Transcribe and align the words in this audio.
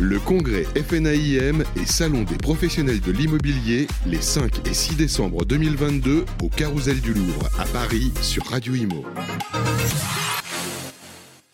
Le 0.00 0.20
congrès 0.20 0.62
FNAIM 0.62 1.64
et 1.74 1.84
Salon 1.84 2.22
des 2.22 2.36
professionnels 2.36 3.00
de 3.00 3.10
l'immobilier 3.10 3.88
les 4.06 4.20
5 4.20 4.68
et 4.68 4.72
6 4.72 4.96
décembre 4.96 5.44
2022 5.44 6.24
au 6.40 6.48
Carousel 6.48 7.00
du 7.00 7.12
Louvre 7.12 7.48
à 7.58 7.64
Paris 7.64 8.12
sur 8.22 8.46
Radio 8.46 8.76
Imo. 8.76 9.04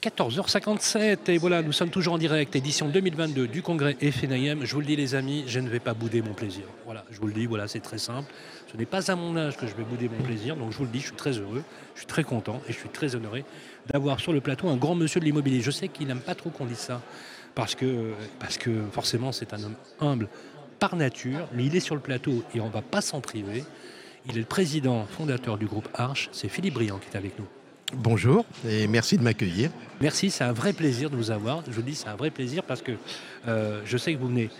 14h57 0.02 1.30
et 1.30 1.38
voilà, 1.38 1.62
nous 1.62 1.72
sommes 1.72 1.88
toujours 1.88 2.12
en 2.12 2.18
direct, 2.18 2.54
édition 2.54 2.90
2022 2.90 3.48
du 3.48 3.62
congrès 3.62 3.94
FNIM. 3.94 4.66
Je 4.66 4.74
vous 4.74 4.80
le 4.80 4.86
dis 4.86 4.96
les 4.96 5.14
amis, 5.14 5.44
je 5.46 5.58
ne 5.60 5.70
vais 5.70 5.80
pas 5.80 5.94
bouder 5.94 6.20
mon 6.20 6.34
plaisir. 6.34 6.64
Voilà, 6.84 7.06
je 7.10 7.18
vous 7.18 7.26
le 7.26 7.32
dis, 7.32 7.46
voilà, 7.46 7.66
c'est 7.66 7.80
très 7.80 7.96
simple. 7.96 8.30
Ce 8.70 8.76
n'est 8.76 8.84
pas 8.84 9.10
à 9.10 9.16
mon 9.16 9.38
âge 9.38 9.56
que 9.56 9.66
je 9.66 9.74
vais 9.74 9.84
bouder 9.84 10.10
mon 10.14 10.22
plaisir, 10.22 10.56
donc 10.56 10.70
je 10.70 10.76
vous 10.76 10.84
le 10.84 10.90
dis, 10.90 11.00
je 11.00 11.06
suis 11.06 11.16
très 11.16 11.32
heureux, 11.38 11.62
je 11.94 12.00
suis 12.00 12.06
très 12.06 12.24
content 12.24 12.60
et 12.68 12.74
je 12.74 12.78
suis 12.78 12.90
très 12.90 13.14
honoré 13.14 13.46
d'avoir 13.86 14.20
sur 14.20 14.34
le 14.34 14.42
plateau 14.42 14.68
un 14.68 14.76
grand 14.76 14.94
monsieur 14.94 15.20
de 15.20 15.24
l'immobilier. 15.24 15.62
Je 15.62 15.70
sais 15.70 15.88
qu'il 15.88 16.08
n'aime 16.08 16.20
pas 16.20 16.34
trop 16.34 16.50
qu'on 16.50 16.66
dise 16.66 16.76
ça 16.76 17.00
parce 17.54 17.74
que, 17.74 18.12
parce 18.38 18.58
que 18.58 18.70
forcément 18.92 19.32
c'est 19.32 19.52
un 19.54 19.62
homme 19.62 19.76
humble 20.00 20.28
par 20.78 20.96
nature, 20.96 21.48
mais 21.54 21.64
il 21.64 21.76
est 21.76 21.80
sur 21.80 21.94
le 21.94 22.00
plateau 22.00 22.42
et 22.54 22.60
on 22.60 22.66
ne 22.66 22.72
va 22.72 22.82
pas 22.82 23.00
s'en 23.00 23.20
priver. 23.20 23.64
Il 24.26 24.36
est 24.36 24.40
le 24.40 24.46
président 24.46 25.06
fondateur 25.06 25.58
du 25.58 25.66
groupe 25.66 25.88
Arche, 25.94 26.28
c'est 26.32 26.48
Philippe 26.48 26.74
Briand 26.74 26.98
qui 26.98 27.08
est 27.12 27.16
avec 27.16 27.38
nous. 27.38 27.46
Bonjour 27.92 28.44
et 28.68 28.86
merci 28.86 29.18
de 29.18 29.22
m'accueillir. 29.22 29.70
Merci, 30.00 30.30
c'est 30.30 30.44
un 30.44 30.52
vrai 30.52 30.72
plaisir 30.72 31.10
de 31.10 31.16
vous 31.16 31.30
avoir. 31.30 31.62
Je 31.66 31.72
vous 31.72 31.82
dis, 31.82 31.94
c'est 31.94 32.08
un 32.08 32.16
vrai 32.16 32.30
plaisir 32.30 32.64
parce 32.64 32.82
que 32.82 32.92
euh, 33.46 33.82
je 33.84 33.96
sais 33.96 34.14
que 34.14 34.18
vous 34.18 34.28
venez 34.28 34.50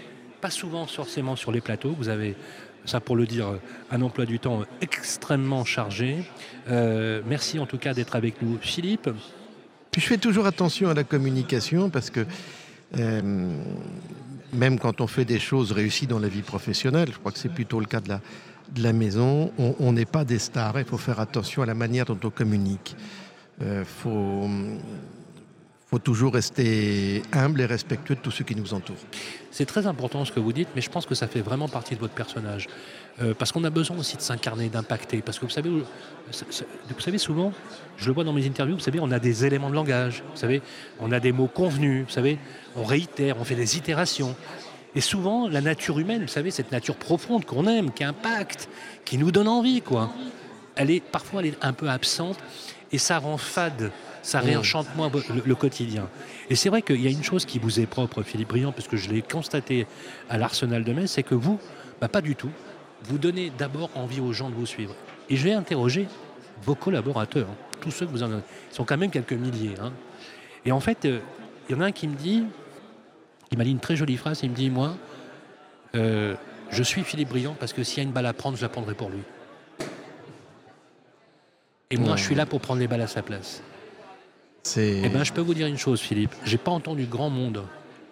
pas 0.40 0.50
souvent 0.50 0.86
forcément 0.86 1.34
sur 1.34 1.50
les 1.50 1.60
plateaux. 1.60 1.94
Vous 1.98 2.08
avez, 2.08 2.36
ça 2.84 3.00
pour 3.00 3.16
le 3.16 3.26
dire, 3.26 3.58
un 3.90 4.02
emploi 4.02 4.26
du 4.26 4.38
temps 4.38 4.62
extrêmement 4.82 5.64
chargé. 5.64 6.18
Euh, 6.68 7.22
merci 7.26 7.58
en 7.58 7.66
tout 7.66 7.78
cas 7.78 7.94
d'être 7.94 8.14
avec 8.14 8.40
nous. 8.42 8.58
Philippe? 8.60 9.08
Je 9.96 10.02
fais 10.02 10.18
toujours 10.18 10.46
attention 10.46 10.90
à 10.90 10.94
la 10.94 11.04
communication 11.04 11.88
parce 11.88 12.10
que 12.10 12.26
euh, 12.98 13.60
même 14.52 14.78
quand 14.78 15.00
on 15.00 15.06
fait 15.06 15.24
des 15.24 15.38
choses 15.38 15.72
réussies 15.72 16.06
dans 16.06 16.18
la 16.18 16.28
vie 16.28 16.42
professionnelle, 16.42 17.08
je 17.12 17.18
crois 17.18 17.32
que 17.32 17.38
c'est 17.38 17.48
plutôt 17.52 17.80
le 17.80 17.86
cas 17.86 18.00
de 18.00 18.08
la, 18.08 18.20
de 18.72 18.82
la 18.82 18.92
maison, 18.92 19.52
on 19.58 19.92
n'est 19.92 20.04
pas 20.04 20.24
des 20.24 20.38
stars. 20.38 20.78
Il 20.78 20.84
faut 20.84 20.98
faire 20.98 21.20
attention 21.20 21.62
à 21.62 21.66
la 21.66 21.74
manière 21.74 22.06
dont 22.06 22.18
on 22.22 22.30
communique. 22.30 22.96
Il 23.60 23.66
euh, 23.66 23.84
faut, 23.84 24.48
faut 25.86 25.98
toujours 25.98 26.34
rester 26.34 27.22
humble 27.32 27.60
et 27.60 27.66
respectueux 27.66 28.16
de 28.16 28.20
tous 28.20 28.30
ceux 28.30 28.44
qui 28.44 28.56
nous 28.56 28.74
entourent. 28.74 28.96
C'est 29.50 29.66
très 29.66 29.86
important 29.86 30.24
ce 30.24 30.32
que 30.32 30.40
vous 30.40 30.52
dites, 30.52 30.68
mais 30.74 30.80
je 30.80 30.90
pense 30.90 31.06
que 31.06 31.14
ça 31.14 31.28
fait 31.28 31.40
vraiment 31.40 31.68
partie 31.68 31.94
de 31.94 32.00
votre 32.00 32.14
personnage. 32.14 32.68
Euh, 33.22 33.32
parce 33.38 33.52
qu'on 33.52 33.62
a 33.62 33.70
besoin 33.70 33.96
aussi 33.96 34.16
de 34.16 34.22
s'incarner, 34.22 34.68
d'impacter. 34.68 35.22
Parce 35.22 35.38
que 35.38 35.44
vous 35.44 35.50
savez, 35.50 35.70
vous 35.70 37.00
savez, 37.00 37.18
souvent, 37.18 37.52
je 37.96 38.06
le 38.06 38.12
vois 38.12 38.24
dans 38.24 38.32
mes 38.32 38.44
interviews, 38.44 38.74
vous 38.74 38.82
savez, 38.82 38.98
on 39.00 39.12
a 39.12 39.20
des 39.20 39.44
éléments 39.44 39.70
de 39.70 39.74
langage, 39.74 40.24
vous 40.32 40.36
savez, 40.36 40.62
on 40.98 41.12
a 41.12 41.20
des 41.20 41.30
mots 41.30 41.46
convenus, 41.46 42.06
vous 42.06 42.12
savez, 42.12 42.38
on 42.74 42.82
réitère, 42.82 43.36
on 43.38 43.44
fait 43.44 43.54
des 43.54 43.76
itérations. 43.76 44.34
Et 44.96 45.00
souvent, 45.00 45.48
la 45.48 45.60
nature 45.60 45.98
humaine, 45.98 46.22
vous 46.22 46.28
savez, 46.28 46.50
cette 46.50 46.72
nature 46.72 46.96
profonde 46.96 47.44
qu'on 47.44 47.66
aime, 47.68 47.92
qui 47.92 48.02
impacte, 48.02 48.68
qui 49.04 49.16
nous 49.16 49.30
donne 49.30 49.48
envie, 49.48 49.80
quoi, 49.80 50.10
elle 50.74 50.90
est, 50.90 51.00
parfois, 51.00 51.40
elle 51.40 51.48
est 51.48 51.64
un 51.64 51.72
peu 51.72 51.88
absente 51.88 52.38
et 52.90 52.98
ça 52.98 53.18
rend 53.18 53.36
fade, 53.36 53.90
ça 54.22 54.40
mmh. 54.40 54.44
réenchante 54.44 54.86
moins 54.96 55.10
le, 55.44 55.54
quotidien. 55.54 56.08
Et 56.50 56.56
c'est 56.56 56.68
vrai 56.68 56.82
qu'il 56.82 57.00
y 57.00 57.06
a 57.06 57.10
une 57.10 57.24
chose 57.24 57.44
qui 57.44 57.58
vous 57.58 57.80
est 57.80 57.86
propre, 57.86 58.22
Philippe 58.22 58.48
Briand, 58.48 58.72
parce 58.72 58.88
que 58.88 58.96
je 58.96 59.10
l'ai 59.10 59.22
constaté 59.22 59.86
à 60.28 60.38
l'Arsenal 60.38 60.82
de 60.84 60.92
Metz, 60.92 61.10
c'est 61.10 61.22
que 61.22 61.34
vous, 61.34 61.58
bah, 62.00 62.08
pas 62.08 62.20
du 62.20 62.36
tout, 62.36 62.50
vous 63.04 63.18
donnez 63.18 63.50
d'abord 63.56 63.90
envie 63.94 64.20
aux 64.20 64.32
gens 64.32 64.50
de 64.50 64.54
vous 64.54 64.66
suivre. 64.66 64.94
Et 65.28 65.36
je 65.36 65.44
vais 65.44 65.52
interroger 65.52 66.06
vos 66.62 66.74
collaborateurs, 66.74 67.48
hein, 67.50 67.76
tous 67.80 67.90
ceux 67.90 68.06
que 68.06 68.10
vous 68.10 68.22
en 68.22 68.30
avez. 68.30 68.42
Ils 68.70 68.74
sont 68.74 68.84
quand 68.84 68.96
même 68.96 69.10
quelques 69.10 69.32
milliers. 69.32 69.74
Hein. 69.80 69.92
Et 70.64 70.72
en 70.72 70.80
fait, 70.80 71.04
euh, 71.04 71.20
il 71.68 71.76
y 71.76 71.78
en 71.78 71.82
a 71.82 71.86
un 71.86 71.92
qui 71.92 72.08
me 72.08 72.16
dit, 72.16 72.44
il 73.50 73.58
m'a 73.58 73.64
dit 73.64 73.70
une 73.70 73.80
très 73.80 73.96
jolie 73.96 74.16
phrase, 74.16 74.40
il 74.42 74.50
me 74.50 74.54
dit, 74.54 74.70
moi, 74.70 74.96
euh, 75.94 76.34
je 76.70 76.82
suis 76.82 77.02
Philippe 77.04 77.28
Briand 77.28 77.56
parce 77.58 77.72
que 77.72 77.82
s'il 77.82 77.98
y 77.98 78.00
a 78.00 78.04
une 78.04 78.12
balle 78.12 78.26
à 78.26 78.32
prendre, 78.32 78.56
je 78.56 78.62
la 78.62 78.68
prendrai 78.68 78.94
pour 78.94 79.10
lui. 79.10 79.20
Et 81.90 81.96
moi, 81.96 82.16
je 82.16 82.24
suis 82.24 82.34
là 82.34 82.46
pour 82.46 82.60
prendre 82.60 82.80
les 82.80 82.88
balles 82.88 83.02
à 83.02 83.06
sa 83.06 83.22
place. 83.22 83.62
Eh 84.76 85.08
ben, 85.10 85.22
je 85.24 85.32
peux 85.32 85.42
vous 85.42 85.54
dire 85.54 85.66
une 85.66 85.76
chose, 85.76 86.00
Philippe. 86.00 86.32
J'ai 86.44 86.56
pas 86.56 86.70
entendu 86.70 87.04
grand 87.04 87.30
monde 87.30 87.62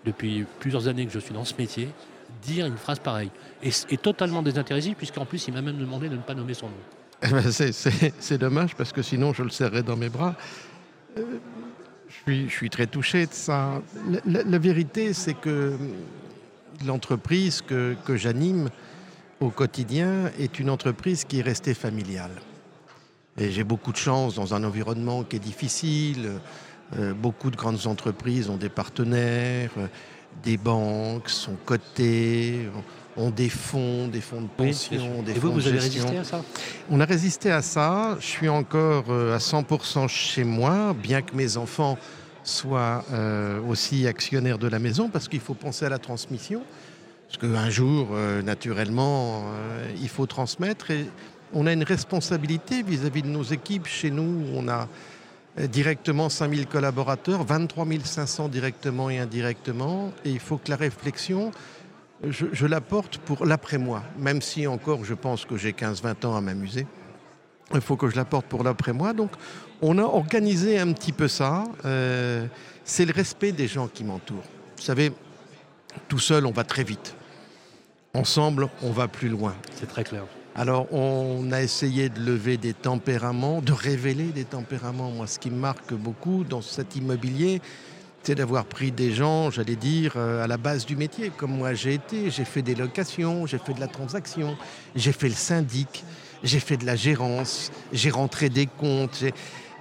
depuis 0.05 0.45
plusieurs 0.61 0.87
années 0.87 1.07
que 1.07 1.13
je 1.13 1.19
suis 1.19 1.33
dans 1.33 1.45
ce 1.45 1.55
métier 1.59 1.89
dire 2.43 2.67
une 2.67 2.77
phrase 2.77 2.99
pareille. 2.99 3.31
Et, 3.63 3.97
totalement 3.97 4.43
désintéressé, 4.43 4.95
puisqu'en 4.95 5.25
plus, 5.25 5.47
il 5.49 5.55
m'a 5.55 5.63
même 5.63 5.79
demandé 5.79 6.09
de 6.09 6.17
ne 6.17 6.23
pas 6.23 6.35
nommer 6.35 6.55
son 6.55 6.67
nom. 6.67 6.75
Eh 7.23 7.29
ben, 7.29 7.51
c'est 7.53 8.39
dommage, 8.39 8.75
parce 8.75 8.93
que 8.93 9.03
sinon, 9.03 9.33
je 9.33 9.43
le 9.43 9.51
serrais 9.51 9.83
dans 9.83 9.97
mes 9.97 10.09
bras. 10.09 10.35
Euh, 11.19 11.23
je, 12.27 12.49
suis, 12.49 12.71
très 12.71 12.87
touché 12.87 13.27
de 13.27 13.33
ça. 13.33 13.83
La, 14.25 14.59
vérité, 14.59 15.13
c'est 15.13 15.35
que 15.35 15.77
l'entreprise 16.87 17.63
que, 17.63 17.97
j'anime 18.17 18.69
au 19.41 19.51
quotidien 19.51 20.31
est 20.39 20.59
une 20.59 20.71
entreprise 20.71 21.25
qui 21.25 21.39
est 21.39 21.43
restée 21.43 21.75
familiale. 21.75 22.41
Et 23.39 23.51
j'ai 23.51 23.65
beaucoup 23.65 23.93
de 23.93 23.97
chance 23.97 24.35
dans 24.35 24.55
un 24.55 24.63
environnement 24.63 25.25
qui 25.25 25.37
est 25.37 25.41
difficile. 25.41 26.41
Euh, 26.99 27.15
beaucoup 27.15 27.51
de 27.51 27.57
grandes 27.57 27.87
entreprises 27.87 28.51
ont 28.51 28.59
des 28.59 28.69
partenaires, 28.69 29.71
euh, 29.79 29.87
des 30.43 30.57
banques 30.57 31.29
sont 31.29 31.57
cotées, 31.65 32.69
ont 33.17 33.31
des 33.31 33.49
fonds, 33.49 34.09
des 34.09 34.21
fonds 34.21 34.43
de 34.43 34.49
pension, 34.49 35.23
des 35.23 35.33
Et 35.33 35.35
fonds 35.35 35.49
vous, 35.49 35.53
vous 35.55 35.67
avez 35.69 35.79
résisté 35.79 36.17
à 36.17 36.25
ça? 36.25 36.43
On 36.91 37.01
a 37.01 37.05
résisté 37.05 37.51
à 37.51 37.63
ça. 37.63 38.17
Je 38.21 38.27
suis 38.27 38.49
encore 38.49 39.05
euh, 39.11 39.35
à 39.35 39.39
100% 39.39 40.09
chez 40.09 40.45
moi, 40.45 40.95
bien 40.95 41.23
que 41.23 41.35
mes 41.35 41.57
enfants 41.57 41.99
soient 42.45 43.05
euh, 43.13 43.61
aussi 43.69 44.07
actionnaires 44.07 44.59
de 44.59 44.69
la 44.69 44.79
maison, 44.79 45.09
parce 45.09 45.29
qu'il 45.29 45.41
faut 45.41 45.55
penser 45.55 45.85
à 45.85 45.89
la 45.89 45.99
transmission. 45.99 46.63
Parce 47.29 47.51
qu'un 47.51 47.71
jour, 47.71 48.09
euh, 48.13 48.43
naturellement, 48.43 49.45
euh, 49.47 49.87
il 50.01 50.09
faut 50.09 50.27
transmettre. 50.27 50.91
Et 50.91 51.07
on 51.55 51.67
a 51.67 51.73
une 51.73 51.85
responsabilité 51.85 52.83
vis-à-vis 52.83 53.23
de 53.23 53.29
nos 53.29 53.43
équipes. 53.43 53.87
Chez 53.87 54.11
nous, 54.11 54.47
on 54.55 54.69
a 54.69 54.89
directement 55.57 56.29
5000 56.29 56.67
collaborateurs, 56.67 57.45
23 57.45 57.87
500 58.05 58.49
directement 58.49 59.11
et 59.11 59.19
indirectement. 59.19 60.13
Et 60.25 60.31
il 60.31 60.41
faut 60.41 60.57
que 60.57 60.71
la 60.71 60.77
réflexion, 60.77 61.51
je, 62.27 62.47
je 62.53 62.67
la 62.67 62.81
porte 62.81 63.19
pour 63.19 63.45
l'après-moi, 63.45 64.03
même 64.19 64.41
si 64.41 64.67
encore 64.67 65.05
je 65.05 65.15
pense 65.15 65.45
que 65.45 65.57
j'ai 65.57 65.73
15-20 65.73 66.27
ans 66.27 66.37
à 66.37 66.41
m'amuser. 66.41 66.87
Il 67.75 67.81
faut 67.81 67.97
que 67.97 68.09
je 68.09 68.17
la 68.17 68.25
porte 68.25 68.47
pour 68.47 68.65
l'après-moi. 68.65 69.13
Donc, 69.13 69.31
on 69.81 69.99
a 69.99 70.03
organisé 70.03 70.79
un 70.79 70.93
petit 70.93 71.13
peu 71.13 71.29
ça. 71.29 71.65
Euh, 71.85 72.47
C'est 72.85 73.05
le 73.05 73.13
respect 73.13 73.53
des 73.53 73.69
gens 73.69 73.89
qui 73.89 74.05
m'entourent. 74.05 74.45
Vous 74.77 74.83
savez, 74.83 75.13
tout 76.09 76.19
seul, 76.19 76.47
on 76.47 76.51
va 76.51 76.65
très 76.65 76.85
vite. 76.85 77.15
Ensemble, 78.15 78.69
on 78.83 78.91
va 78.91 79.09
plus 79.09 79.29
loin. 79.29 79.55
C'est 79.75 79.87
très 79.87 80.05
clair. 80.05 80.25
Alors, 80.55 80.93
on 80.93 81.51
a 81.51 81.63
essayé 81.63 82.11
de 82.11 82.21
lever 82.21 82.59
des 82.59 82.75
tempéraments, 82.75 83.63
de 83.63 83.73
révéler 83.73 84.27
des 84.27 84.45
tempéraments. 84.45 85.11
Moi, 85.11 85.27
ce 85.27 85.39
qui 85.39 85.51
me 85.51 85.57
marque 85.57 85.95
beaucoup 85.95 86.45
dans 86.45 86.61
cet 86.61 86.95
immobilier, 86.95 87.63
c'est 88.23 88.35
d'avoir 88.35 88.67
pris 88.67 88.93
des 88.93 89.13
gens, 89.13 89.51
j'allais 89.51 89.77
dire, 89.77 90.13
euh, 90.17 90.45
à 90.45 90.47
la 90.47 90.59
base 90.59 90.85
du 90.85 90.95
métier, 90.95 91.33
comme 91.35 91.57
moi 91.57 91.73
j'ai 91.73 91.95
été. 91.95 92.31
J'ai 92.31 92.45
fait 92.45 92.61
des 92.61 92.75
locations, 92.75 93.47
j'ai 93.47 93.57
fait 93.57 93.73
de 93.73 93.81
la 93.81 93.87
transaction, 93.87 94.57
j'ai 94.95 95.13
fait 95.13 95.29
le 95.29 95.35
syndic, 95.35 96.05
j'ai 96.45 96.61
fait 96.61 96.77
de 96.77 96.85
la 96.85 96.97
gérance, 96.97 97.73
j'ai 97.93 98.11
rentré 98.11 98.51
des 98.51 98.67
comptes. 98.67 99.25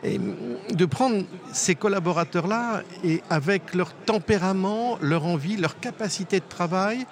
De 0.03 0.85
prendre 0.85 1.25
ces 1.53 1.75
collaborateurs-là 1.75 2.81
et 3.03 3.21
avec 3.29 3.75
leur 3.75 3.93
tempérament, 3.93 4.97
leur 5.01 5.25
envie, 5.25 5.57
leur 5.57 5.79
capacité 5.79 6.39
de 6.39 6.45
travail, 6.47 7.05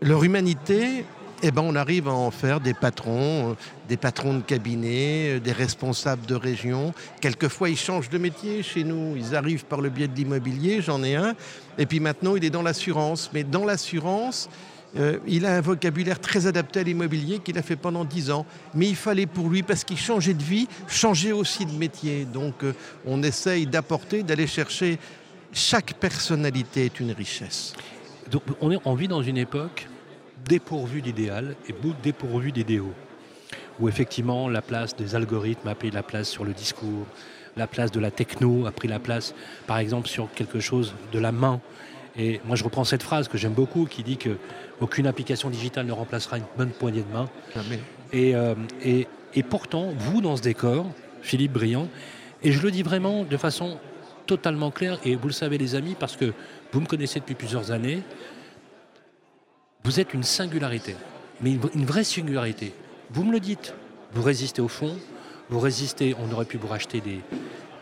leur 0.00 0.22
humanité, 0.22 1.04
eh 1.42 1.50
ben 1.50 1.62
on 1.62 1.74
arrive 1.74 2.08
à 2.08 2.12
en 2.12 2.30
faire 2.30 2.60
des 2.60 2.74
patrons, 2.74 3.50
euh, 3.50 3.54
des 3.88 3.96
patrons 3.96 4.34
de 4.34 4.42
cabinet, 4.42 5.36
euh, 5.36 5.40
des 5.40 5.52
responsables 5.52 6.26
de 6.26 6.34
région. 6.34 6.94
Quelquefois, 7.20 7.70
ils 7.70 7.76
changent 7.76 8.08
de 8.08 8.18
métier 8.18 8.62
chez 8.62 8.84
nous. 8.84 9.16
Ils 9.16 9.34
arrivent 9.34 9.64
par 9.64 9.80
le 9.80 9.90
biais 9.90 10.08
de 10.08 10.14
l'immobilier, 10.14 10.80
j'en 10.82 11.02
ai 11.02 11.16
un. 11.16 11.34
Et 11.78 11.86
puis 11.86 12.00
maintenant, 12.00 12.36
il 12.36 12.44
est 12.44 12.50
dans 12.50 12.62
l'assurance. 12.62 13.30
Mais 13.32 13.44
dans 13.44 13.64
l'assurance, 13.64 14.48
euh, 14.96 15.18
il 15.26 15.44
a 15.46 15.56
un 15.56 15.60
vocabulaire 15.60 16.20
très 16.20 16.46
adapté 16.46 16.80
à 16.80 16.82
l'immobilier 16.82 17.40
qu'il 17.40 17.58
a 17.58 17.62
fait 17.62 17.76
pendant 17.76 18.04
dix 18.04 18.30
ans. 18.30 18.46
Mais 18.74 18.88
il 18.88 18.96
fallait 18.96 19.26
pour 19.26 19.48
lui, 19.48 19.62
parce 19.62 19.84
qu'il 19.84 19.98
changeait 19.98 20.34
de 20.34 20.42
vie, 20.42 20.68
changer 20.88 21.32
aussi 21.32 21.66
de 21.66 21.72
métier. 21.72 22.26
Donc 22.26 22.54
on 23.06 23.22
essaye 23.22 23.66
d'apporter, 23.66 24.22
d'aller 24.22 24.46
chercher. 24.46 24.98
Chaque 25.52 25.94
personnalité 25.94 26.86
est 26.86 27.00
une 27.00 27.12
richesse. 27.12 27.74
On 28.60 28.94
vit 28.94 29.08
dans 29.08 29.22
une 29.22 29.36
époque 29.36 29.86
dépourvue 30.48 31.02
d'idéal 31.02 31.56
et 31.68 31.74
dépourvue 32.02 32.52
d'idéaux. 32.52 32.92
Où 33.80 33.88
effectivement 33.88 34.48
la 34.48 34.62
place 34.62 34.94
des 34.96 35.14
algorithmes 35.14 35.68
a 35.68 35.74
pris 35.74 35.90
la 35.90 36.02
place 36.02 36.28
sur 36.28 36.44
le 36.44 36.52
discours, 36.52 37.06
la 37.56 37.66
place 37.66 37.90
de 37.90 38.00
la 38.00 38.10
techno 38.10 38.66
a 38.66 38.72
pris 38.72 38.88
la 38.88 38.98
place, 38.98 39.34
par 39.66 39.78
exemple, 39.78 40.08
sur 40.08 40.32
quelque 40.34 40.60
chose 40.60 40.94
de 41.12 41.18
la 41.18 41.32
main. 41.32 41.60
Et 42.16 42.40
moi, 42.44 42.56
je 42.56 42.64
reprends 42.64 42.84
cette 42.84 43.02
phrase 43.02 43.28
que 43.28 43.38
j'aime 43.38 43.52
beaucoup, 43.52 43.86
qui 43.86 44.02
dit 44.02 44.16
que 44.16 44.36
aucune 44.80 45.06
application 45.06 45.50
digitale 45.50 45.86
ne 45.86 45.92
remplacera 45.92 46.38
une 46.38 46.44
bonne 46.56 46.70
poignée 46.70 47.02
de 47.02 47.12
main. 47.12 47.28
Et, 48.12 48.36
euh, 48.36 48.54
et, 48.84 49.06
et, 49.34 49.42
pourtant, 49.42 49.92
vous, 49.96 50.20
dans 50.20 50.36
ce 50.36 50.42
décor, 50.42 50.86
Philippe 51.22 51.52
Briand, 51.52 51.88
et 52.42 52.52
je 52.52 52.62
le 52.62 52.70
dis 52.70 52.82
vraiment 52.82 53.24
de 53.24 53.36
façon 53.36 53.78
totalement 54.26 54.70
clair, 54.70 54.98
et 55.04 55.16
vous 55.16 55.26
le 55.26 55.32
savez 55.32 55.58
les 55.58 55.74
amis, 55.74 55.96
parce 55.98 56.16
que 56.16 56.32
vous 56.72 56.80
me 56.80 56.86
connaissez 56.86 57.20
depuis 57.20 57.34
plusieurs 57.34 57.72
années, 57.72 58.02
vous 59.84 60.00
êtes 60.00 60.14
une 60.14 60.22
singularité, 60.22 60.96
mais 61.42 61.52
une, 61.52 61.84
vraie 61.84 62.04
singularité. 62.04 62.72
Vous 63.10 63.22
me 63.22 63.32
le 63.32 63.38
dites, 63.38 63.74
vous 64.14 64.22
résistez 64.22 64.62
au 64.62 64.68
fond, 64.68 64.96
vous 65.50 65.60
résistez, 65.60 66.16
on 66.18 66.32
aurait 66.32 66.46
pu 66.46 66.56
vous 66.56 66.66
racheter 66.66 67.00
des... 67.00 67.20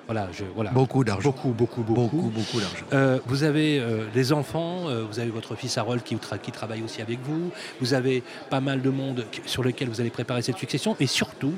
Voilà, 0.07 0.29
je, 0.33 0.45
voilà. 0.45 0.73
Beaucoup 0.73 1.05
d'argent. 1.05 1.31
Beaucoup, 1.31 1.51
beaucoup, 1.51 1.83
beaucoup. 1.83 2.17
Beaucoup, 2.17 2.31
beaucoup 2.31 2.61
d'argent. 2.61 2.85
Euh, 2.93 3.21
vous 3.27 3.45
avez 3.45 3.79
euh, 3.79 4.09
des 4.13 4.33
enfants, 4.33 4.89
euh, 4.89 5.05
vous 5.05 5.21
avez 5.21 5.31
votre 5.31 5.55
fils 5.55 5.79
Harold 5.79 6.03
qui, 6.03 6.17
qui, 6.43 6.51
travaille 6.51 6.83
aussi 6.83 7.01
avec 7.01 7.21
vous, 7.23 7.53
vous 7.81 7.95
avez 7.95 8.25
pas 8.51 8.61
mal 8.61 8.83
de 8.83 8.91
monde 8.91 9.25
sur 9.47 9.63
lequel 9.63 9.89
vous 9.89 10.01
allez 10.01 10.11
préparer 10.11 10.43
cette 10.43 10.59
succession, 10.59 10.97
et 10.99 11.07
surtout, 11.07 11.55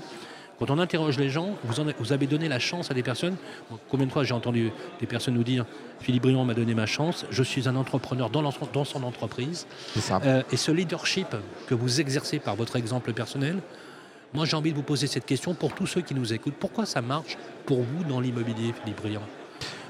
quand 0.58 0.70
on 0.70 0.78
interroge 0.78 1.18
les 1.18 1.30
gens, 1.30 1.56
vous, 1.64 2.12
avez 2.12 2.26
donné 2.26 2.48
la 2.48 2.58
chance 2.58 2.90
à 2.90 2.94
des 2.94 3.02
personnes. 3.02 3.36
Combien 3.88 4.06
de 4.06 4.12
fois 4.12 4.24
j'ai 4.24 4.34
entendu 4.34 4.70
des 5.00 5.06
personnes 5.06 5.34
nous 5.34 5.42
dire 5.42 5.64
Philippe 6.00 6.22
Briand 6.22 6.44
m'a 6.44 6.54
donné 6.54 6.74
ma 6.74 6.86
chance, 6.86 7.26
je 7.30 7.42
suis 7.42 7.68
un 7.68 7.76
entrepreneur 7.76 8.30
dans, 8.30 8.42
dans 8.72 8.84
son 8.84 9.02
entreprise. 9.02 9.66
Euh, 10.24 10.42
et 10.52 10.56
ce 10.56 10.70
leadership 10.70 11.28
que 11.66 11.74
vous 11.74 12.00
exercez 12.00 12.38
par 12.38 12.54
votre 12.54 12.76
exemple 12.76 13.12
personnel, 13.12 13.58
moi 14.32 14.44
j'ai 14.44 14.56
envie 14.56 14.70
de 14.70 14.76
vous 14.76 14.82
poser 14.82 15.06
cette 15.06 15.26
question 15.26 15.54
pour 15.54 15.74
tous 15.74 15.86
ceux 15.86 16.02
qui 16.02 16.14
nous 16.14 16.32
écoutent. 16.32 16.54
Pourquoi 16.54 16.86
ça 16.86 17.02
marche 17.02 17.36
pour 17.66 17.82
vous 17.82 18.04
dans 18.04 18.20
l'immobilier, 18.20 18.72
Philippe 18.80 19.00
Briand 19.00 19.22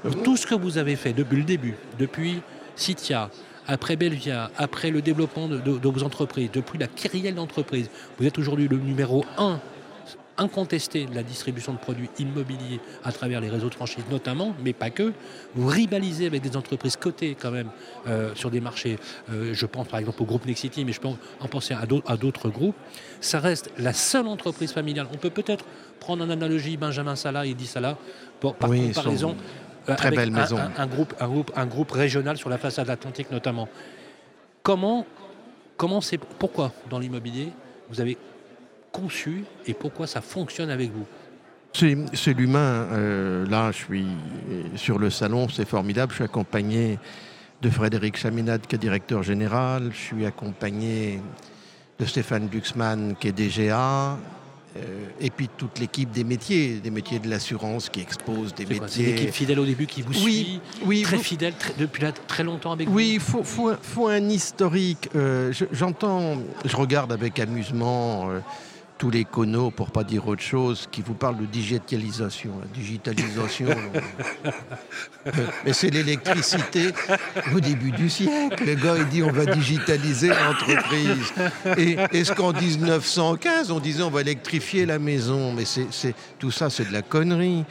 euh, 0.05 0.11
Tout 0.23 0.37
ce 0.37 0.47
que 0.47 0.55
vous 0.55 0.77
avez 0.77 0.95
fait 0.95 1.13
depuis 1.13 1.37
le 1.37 1.43
début, 1.43 1.75
depuis 1.99 2.41
Citia, 2.75 3.29
après 3.67 3.95
Belvia, 3.95 4.51
après 4.57 4.89
le 4.89 5.01
développement 5.01 5.47
de, 5.47 5.57
de 5.57 5.89
vos 5.89 6.03
entreprises, 6.03 6.49
depuis 6.51 6.79
la 6.79 6.87
kyrielle 6.87 7.35
d'entreprise, 7.35 7.89
vous 8.17 8.25
êtes 8.25 8.37
aujourd'hui 8.39 8.67
le 8.67 8.77
numéro 8.77 9.25
un 9.37 9.59
incontesté 10.37 11.05
de 11.05 11.15
la 11.15 11.23
distribution 11.23 11.73
de 11.73 11.77
produits 11.77 12.09
immobiliers 12.19 12.79
à 13.03 13.11
travers 13.11 13.41
les 13.41 13.49
réseaux 13.49 13.69
de 13.69 13.75
franchise 13.75 14.03
notamment, 14.09 14.55
mais 14.63 14.73
pas 14.73 14.89
que. 14.89 15.13
Vous 15.55 15.67
rivalisez 15.67 16.25
avec 16.25 16.41
des 16.41 16.57
entreprises 16.57 16.97
cotées 16.97 17.35
quand 17.39 17.51
même 17.51 17.69
euh, 18.07 18.33
sur 18.35 18.51
des 18.51 18.59
marchés. 18.59 18.97
Euh, 19.31 19.53
je 19.53 19.65
pense 19.65 19.87
par 19.87 19.99
exemple 19.99 20.21
au 20.21 20.25
groupe 20.25 20.45
Nexity, 20.45 20.85
mais 20.85 20.91
je 20.91 20.99
peux 20.99 21.07
en 21.07 21.47
penser 21.47 21.73
à 21.73 22.17
d'autres 22.17 22.49
groupes. 22.49 22.75
Ça 23.21 23.39
reste 23.39 23.71
la 23.77 23.93
seule 23.93 24.27
entreprise 24.27 24.71
familiale. 24.71 25.07
On 25.13 25.17
peut 25.17 25.29
peut-être 25.29 25.65
prendre 25.99 26.23
en 26.23 26.29
analogie 26.29 26.77
Benjamin 26.77 27.15
Salah 27.15 27.45
et 27.45 27.51
Eddie 27.51 27.67
Salah 27.67 27.97
pour, 28.39 28.55
par 28.55 28.69
comparaison. 28.69 29.35
Euh, 29.89 29.95
très 29.95 30.11
belle 30.11 30.31
maison. 30.31 30.57
Un, 30.77 30.87
groupe, 30.87 31.13
un, 31.19 31.27
groupe, 31.27 31.51
un 31.55 31.65
groupe 31.65 31.91
régional 31.91 32.37
sur 32.37 32.49
la 32.49 32.57
façade 32.57 32.89
atlantique 32.89 33.29
notamment. 33.31 33.69
Comment, 34.63 35.05
comment 35.77 36.01
c'est, 36.01 36.17
pourquoi 36.17 36.71
dans 36.89 36.97
l'immobilier 36.97 37.51
vous 37.89 38.01
avez 38.01 38.17
conçu 38.95 39.43
et 39.67 39.73
pourquoi 39.73 40.07
ça 40.07 40.21
fonctionne 40.21 40.69
avec 40.69 40.91
vous 40.91 41.05
c'est 42.13 42.33
l'humain. 42.33 42.87
Euh, 42.91 43.45
là, 43.47 43.71
je 43.71 43.77
suis 43.77 44.07
sur 44.75 44.97
le 44.97 45.09
salon, 45.09 45.49
c'est 45.49 45.67
formidable. 45.67 46.11
Je 46.11 46.15
suis 46.15 46.23
accompagné 46.23 46.99
de 47.61 47.69
Frédéric 47.69 48.17
Chaminade, 48.17 48.61
qui 48.67 48.75
est 48.75 48.79
directeur 48.79 49.23
général. 49.23 49.89
Je 49.91 49.97
suis 49.97 50.25
accompagné 50.25 51.19
de 51.99 52.05
Stéphane 52.05 52.47
Duxman, 52.47 53.15
qui 53.19 53.27
est 53.27 53.31
DGA. 53.31 54.17
Euh, 54.77 55.05
et 55.21 55.29
puis 55.29 55.49
toute 55.55 55.79
l'équipe 55.79 56.11
des 56.11 56.25
métiers, 56.25 56.75
des 56.75 56.89
métiers 56.89 57.19
de 57.19 57.29
l'assurance 57.29 57.87
qui 57.89 58.01
expose 58.01 58.53
des 58.53 58.65
métiers. 58.65 58.87
C'est 58.87 59.03
une 59.03 59.09
équipe 59.09 59.33
fidèle 59.33 59.59
au 59.59 59.65
début 59.65 59.87
qui 59.87 60.01
vous 60.01 60.13
suit, 60.13 60.59
oui, 60.83 61.03
très 61.03 61.17
fidèle 61.17 61.53
depuis 61.77 62.03
très 62.27 62.43
longtemps 62.43 62.73
avec 62.73 62.89
vous. 62.89 62.93
Oui, 62.93 63.11
il 63.13 63.19
faut, 63.21 63.43
faut, 63.43 64.07
un 64.07 64.29
historique. 64.29 65.09
Euh, 65.15 65.53
j'entends, 65.71 66.37
je, 66.65 66.75
regarde 66.75 67.13
avec 67.13 67.39
amusement 67.39 68.29
tous 68.97 69.09
les 69.09 69.25
conos, 69.25 69.71
pour 69.71 69.91
pas 69.91 70.03
dire 70.03 70.27
autre 70.27 70.41
chose, 70.41 70.87
qui 70.91 71.01
vous 71.01 71.13
parlent 71.13 71.37
de 71.37 71.45
digitalisation. 71.45 72.51
La 72.61 72.67
digitalisation, 72.67 73.67
mais 75.65 75.73
c'est 75.73 75.89
l'électricité 75.89 76.91
au 77.53 77.59
début 77.59 77.91
du 77.91 78.09
siècle. 78.09 78.63
Le 78.65 78.75
gars, 78.75 78.95
il 78.97 79.07
dit 79.07 79.23
on 79.23 79.31
va 79.31 79.45
digitaliser 79.45 80.29
l'entreprise. 80.29 81.33
Et 81.77 81.97
est-ce 82.17 82.31
qu'en 82.31 82.53
1915, 82.53 83.71
on 83.71 83.79
disait 83.79 84.03
on 84.03 84.09
va 84.09 84.21
électrifier 84.21 84.85
la 84.85 84.99
maison 84.99 85.53
Mais 85.53 85.65
c'est, 85.65 86.15
tout 86.39 86.51
ça, 86.51 86.69
c'est 86.69 86.87
de 86.87 86.93
la 86.93 87.01
connerie. 87.01 87.65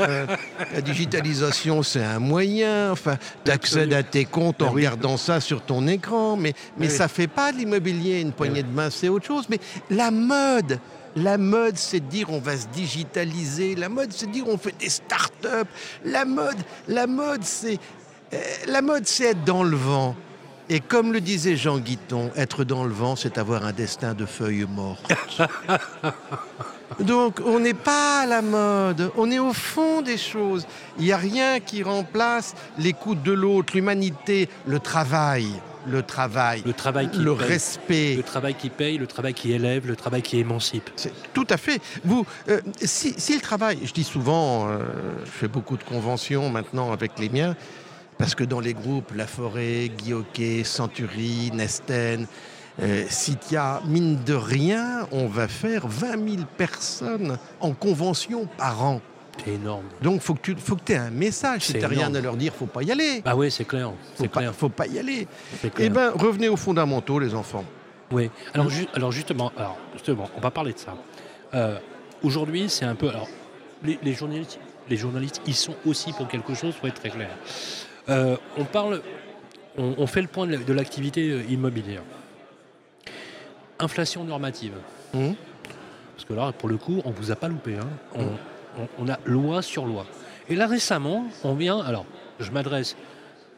Euh, 0.00 0.26
la 0.72 0.80
digitalisation, 0.80 1.82
c'est 1.82 2.04
un 2.04 2.18
moyen. 2.18 2.92
Enfin, 2.92 3.16
accèdes 3.48 3.92
à 3.92 4.02
tes 4.02 4.24
comptes 4.24 4.62
en 4.62 4.70
regardant 4.70 5.16
ça 5.16 5.40
sur 5.40 5.62
ton 5.62 5.86
écran. 5.86 6.36
Mais, 6.36 6.54
mais 6.78 6.88
ça 6.88 7.08
fait 7.08 7.26
pas 7.26 7.52
de 7.52 7.58
l'immobilier. 7.58 8.20
Une 8.20 8.32
poignée 8.32 8.62
de 8.62 8.70
main, 8.70 8.90
c'est 8.90 9.08
autre 9.08 9.26
chose. 9.26 9.46
Mais 9.48 9.58
la 9.90 10.10
mode, 10.10 10.67
la 11.16 11.38
mode, 11.38 11.76
c'est 11.76 12.00
de 12.00 12.06
dire 12.06 12.30
on 12.30 12.38
va 12.38 12.56
se 12.56 12.66
digitaliser. 12.68 13.74
La 13.74 13.88
mode, 13.88 14.12
c'est 14.12 14.26
de 14.26 14.32
dire 14.32 14.48
on 14.48 14.58
fait 14.58 14.76
des 14.78 14.88
start-up. 14.88 15.68
La 16.04 16.24
mode, 16.24 16.58
la 16.86 17.06
mode, 17.06 17.44
c'est 17.44 17.78
euh, 18.32 18.36
la 18.66 18.82
mode, 18.82 19.06
c'est 19.06 19.24
être 19.24 19.44
dans 19.44 19.62
le 19.62 19.76
vent. 19.76 20.14
Et 20.70 20.80
comme 20.80 21.14
le 21.14 21.20
disait 21.20 21.56
Jean 21.56 21.78
Guiton, 21.78 22.30
être 22.36 22.62
dans 22.62 22.84
le 22.84 22.92
vent, 22.92 23.16
c'est 23.16 23.38
avoir 23.38 23.64
un 23.64 23.72
destin 23.72 24.12
de 24.12 24.26
feuilles 24.26 24.66
mortes. 24.68 25.12
Donc 27.00 27.40
on 27.44 27.60
n'est 27.60 27.74
pas 27.74 28.20
à 28.20 28.26
la 28.26 28.42
mode, 28.42 29.10
on 29.16 29.30
est 29.30 29.38
au 29.38 29.52
fond 29.52 30.02
des 30.02 30.18
choses. 30.18 30.66
Il 30.98 31.04
n'y 31.04 31.12
a 31.12 31.16
rien 31.16 31.60
qui 31.60 31.82
remplace 31.82 32.54
l'écoute 32.78 33.22
de 33.22 33.32
l'autre, 33.32 33.74
l'humanité, 33.74 34.48
le 34.66 34.78
travail 34.78 35.46
le 35.88 36.02
travail, 36.02 36.62
le, 36.64 36.72
travail 36.72 37.10
qui 37.10 37.18
le 37.18 37.32
respect. 37.32 38.14
Le 38.16 38.22
travail 38.22 38.54
qui 38.54 38.70
paye, 38.70 38.98
le 38.98 39.06
travail 39.06 39.34
qui 39.34 39.52
élève, 39.52 39.86
le 39.86 39.96
travail 39.96 40.22
qui 40.22 40.38
émancipe. 40.38 40.90
Tout 41.32 41.46
à 41.50 41.56
fait. 41.56 41.80
Vous, 42.04 42.26
euh, 42.48 42.60
si, 42.82 43.14
le 43.34 43.40
travail, 43.40 43.78
je 43.84 43.92
dis 43.92 44.04
souvent, 44.04 44.68
euh, 44.68 44.80
je 45.24 45.30
fais 45.30 45.48
beaucoup 45.48 45.76
de 45.76 45.82
conventions 45.82 46.50
maintenant 46.50 46.92
avec 46.92 47.18
les 47.18 47.28
miens, 47.28 47.56
parce 48.18 48.34
que 48.34 48.44
dans 48.44 48.60
les 48.60 48.74
groupes 48.74 49.12
La 49.14 49.26
Forêt, 49.26 49.90
Guilloquet, 49.96 50.64
Century, 50.64 51.50
Nesten, 51.52 52.26
euh, 52.80 53.04
Citia, 53.08 53.82
mine 53.86 54.22
de 54.24 54.34
rien, 54.34 55.06
on 55.10 55.26
va 55.26 55.48
faire 55.48 55.88
20 55.88 56.10
000 56.12 56.42
personnes 56.56 57.38
en 57.60 57.72
convention 57.72 58.46
par 58.56 58.84
an. 58.84 59.00
C'est 59.44 59.52
énorme. 59.52 59.84
Donc, 60.02 60.20
faut 60.20 60.34
que 60.34 60.40
tu 60.40 60.56
faut 60.56 60.76
que 60.76 60.92
aies 60.92 60.96
un 60.96 61.10
message. 61.10 61.62
Si 61.62 61.72
tu 61.72 61.78
n'as 61.78 61.88
rien 61.88 62.14
à 62.14 62.20
leur 62.20 62.36
dire, 62.36 62.52
faut 62.52 62.66
pas 62.66 62.82
y 62.82 62.90
aller. 62.90 63.22
Ah 63.24 63.36
oui, 63.36 63.50
c'est 63.50 63.64
clair. 63.64 63.92
Faut 64.14 64.26
pas, 64.26 64.52
faut 64.52 64.68
pas 64.68 64.86
y 64.86 64.98
aller. 64.98 65.26
Eh 65.78 65.88
ben, 65.88 66.10
revenez 66.10 66.48
aux 66.48 66.56
fondamentaux, 66.56 67.18
les 67.18 67.34
enfants. 67.34 67.64
Oui. 68.10 68.30
Alors, 68.54 68.68
alors 68.94 69.12
justement, 69.12 69.52
alors 69.56 69.76
justement, 69.92 70.30
on 70.36 70.40
va 70.40 70.50
parler 70.50 70.72
de 70.72 70.78
ça. 70.78 70.96
Euh, 71.54 71.78
aujourd'hui, 72.22 72.68
c'est 72.68 72.84
un 72.84 72.94
peu. 72.94 73.08
Alors, 73.08 73.28
les, 73.84 74.12
journalistes, 74.12 74.58
les 74.88 74.96
journalistes, 74.96 75.40
ils 75.46 75.54
sont 75.54 75.74
aussi 75.86 76.12
pour 76.12 76.28
quelque 76.28 76.54
chose, 76.54 76.74
faut 76.74 76.86
être 76.86 77.00
très 77.00 77.10
clair. 77.10 77.30
Euh, 78.08 78.36
on 78.56 78.64
parle, 78.64 79.02
on, 79.76 80.06
fait 80.06 80.22
le 80.22 80.28
point 80.28 80.46
de 80.46 80.72
l'activité 80.72 81.30
euh, 81.30 81.42
immobilière. 81.48 82.02
Inflation 83.78 84.24
normative. 84.24 84.72
Mmh. 85.14 85.32
Parce 86.16 86.24
que 86.26 86.32
là, 86.32 86.52
pour 86.52 86.68
le 86.68 86.78
coup, 86.78 87.00
on 87.04 87.10
vous 87.10 87.30
a 87.30 87.36
pas 87.36 87.48
loupé. 87.48 87.76
Hein. 87.76 87.88
On, 88.14 88.24
mmh 88.24 88.36
on, 88.98 89.08
a 89.08 89.18
loi 89.24 89.62
sur 89.62 89.86
loi. 89.86 90.06
Et 90.48 90.54
là 90.54 90.66
récemment, 90.66 91.26
on 91.44 91.54
vient, 91.54 91.80
alors 91.80 92.06
je 92.40 92.50
m'adresse 92.50 92.96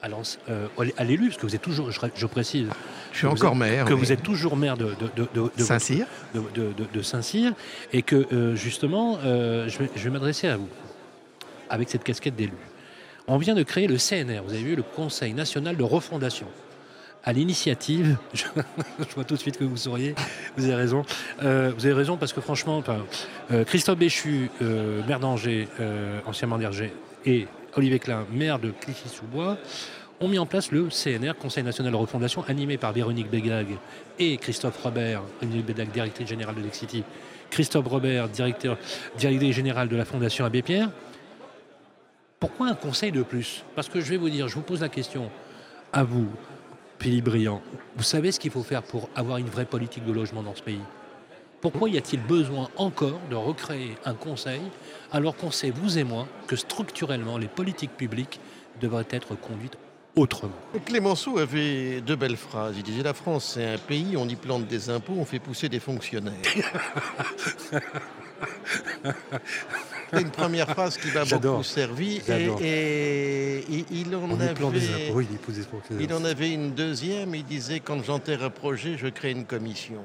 à 0.02 0.08
euh, 0.48 0.66
l'élu, 1.04 1.28
parce 1.28 1.36
que 1.36 1.46
vous 1.46 1.54
êtes 1.54 1.62
toujours, 1.62 1.90
je, 1.90 2.26
précise, 2.26 2.68
je 3.12 3.18
suis 3.18 3.26
encore 3.26 3.54
maire, 3.54 3.84
que 3.84 3.92
vous 3.92 4.12
êtes 4.12 4.22
toujours 4.22 4.56
maire 4.56 4.76
de, 4.76 4.94
Saint-Cyr, 5.58 6.06
de, 6.34 7.02
Saint-Cyr, 7.02 7.52
et 7.92 8.02
que 8.02 8.26
euh, 8.32 8.54
justement, 8.54 9.18
euh, 9.24 9.68
je 9.68 10.02
vais, 10.02 10.10
m'adresser 10.10 10.48
à 10.48 10.56
vous 10.56 10.68
avec 11.68 11.90
cette 11.90 12.02
casquette 12.02 12.34
d'élu. 12.34 12.54
On 13.28 13.36
vient 13.36 13.54
de 13.54 13.62
créer 13.62 13.86
le 13.86 13.96
CNR, 13.96 14.42
vous 14.44 14.54
avez 14.54 14.62
vu, 14.62 14.74
le 14.74 14.82
Conseil 14.82 15.34
national 15.34 15.76
de 15.76 15.84
refondation 15.84 16.46
à 17.24 17.32
l'initiative, 17.32 18.16
je, 18.34 18.44
vois 19.14 19.24
tout 19.24 19.34
de 19.34 19.40
suite 19.40 19.58
que 19.58 19.64
vous 19.64 19.76
souriez, 19.76 20.14
vous 20.56 20.64
avez 20.64 20.74
raison, 20.74 21.02
euh, 21.42 21.72
vous 21.76 21.86
avez 21.86 21.94
raison 21.94 22.16
parce 22.16 22.32
que 22.32 22.40
franchement, 22.40 22.82
euh, 23.50 23.64
Christophe 23.64 23.98
Béchu, 23.98 24.50
euh, 24.62 25.02
maire 25.06 25.20
d'Angers, 25.20 25.68
ancien 26.26 26.48
maire 26.48 26.58
d'Angers, 26.58 26.92
et 27.26 27.46
Olivier 27.76 27.98
Klein, 27.98 28.26
maire 28.32 28.58
de 28.58 28.70
Clichy-sous-Bois, 28.70 29.58
ont 30.20 30.28
mis 30.28 30.38
en 30.38 30.46
place 30.46 30.70
le 30.70 30.88
CNR, 30.90 31.34
Conseil 31.38 31.64
national 31.64 31.92
de 31.92 31.96
refondation, 31.96 32.44
animé 32.46 32.76
par 32.76 32.92
Véronique 32.92 33.30
Begag 33.30 33.78
et 34.18 34.36
Christophe 34.36 34.82
Robert, 34.82 35.22
Véronique 35.40 35.66
Begag, 35.66 35.90
directrice 35.90 36.28
générale 36.28 36.54
de 36.56 36.62
Lexity, 36.62 37.04
Christophe 37.50 37.86
Robert, 37.88 38.28
directeur, 38.28 38.78
directeur 39.18 39.52
général 39.52 39.88
de 39.88 39.96
la 39.96 40.04
Fondation 40.04 40.44
Abbé 40.44 40.62
Pierre. 40.62 40.90
Pourquoi 42.38 42.68
un 42.68 42.74
conseil 42.74 43.12
de 43.12 43.22
plus? 43.22 43.64
Parce 43.74 43.88
que 43.88 44.00
je 44.00 44.10
vais 44.10 44.16
vous 44.16 44.30
dire, 44.30 44.48
je 44.48 44.54
vous 44.54 44.62
pose 44.62 44.80
la 44.80 44.88
question 44.88 45.30
à 45.92 46.04
vous, 46.04 46.28
Philippe 47.00 47.24
Briand, 47.24 47.62
vous 47.96 48.02
savez 48.02 48.30
ce 48.30 48.38
qu'il 48.38 48.50
faut 48.50 48.62
faire 48.62 48.82
pour 48.82 49.08
avoir 49.16 49.38
une 49.38 49.48
vraie 49.48 49.64
politique 49.64 50.04
de 50.04 50.12
logement 50.12 50.42
dans 50.42 50.54
ce 50.54 50.62
pays? 50.62 50.82
Pourquoi 51.62 51.88
y 51.88 51.96
a-t-il 51.96 52.22
besoin 52.22 52.68
encore 52.76 53.18
de 53.30 53.36
recréer 53.36 53.96
un 54.04 54.12
conseil 54.12 54.60
alors 55.10 55.34
qu'on 55.34 55.50
sait, 55.50 55.70
vous 55.70 55.98
et 55.98 56.04
moi, 56.04 56.28
que 56.46 56.56
structurellement, 56.56 57.38
les 57.38 57.48
politiques 57.48 57.96
publiques 57.96 58.38
devraient 58.82 59.08
être 59.10 59.34
conduites 59.34 59.78
autrement? 60.14 60.52
Clémenceau 60.84 61.38
avait 61.38 62.02
deux 62.02 62.16
belles 62.16 62.36
phrases. 62.36 62.74
Il 62.76 62.82
disait 62.82 63.02
La 63.02 63.14
France, 63.14 63.52
c'est 63.54 63.64
un 63.64 63.78
pays, 63.78 64.18
on 64.18 64.28
y 64.28 64.36
plante 64.36 64.66
des 64.66 64.90
impôts, 64.90 65.14
on 65.16 65.24
fait 65.24 65.38
pousser 65.38 65.70
des 65.70 65.80
fonctionnaires. 65.80 66.34
C'est 70.10 70.22
une 70.22 70.30
première 70.30 70.68
phrase 70.68 70.96
qui 70.96 71.08
m'a 71.12 71.24
beaucoup 71.24 71.62
servi. 71.62 72.20
Et, 72.62 73.64
il, 73.90 74.14
en 74.14 74.40
avait, 74.40 74.54
il 76.00 76.12
en 76.12 76.24
avait 76.24 76.50
une 76.52 76.72
deuxième. 76.72 77.34
Il 77.34 77.44
disait 77.44 77.80
quand 77.80 78.02
j'enterre 78.02 78.42
un 78.42 78.50
projet, 78.50 78.96
je 78.96 79.08
crée 79.08 79.30
une 79.30 79.46
commission. 79.46 80.02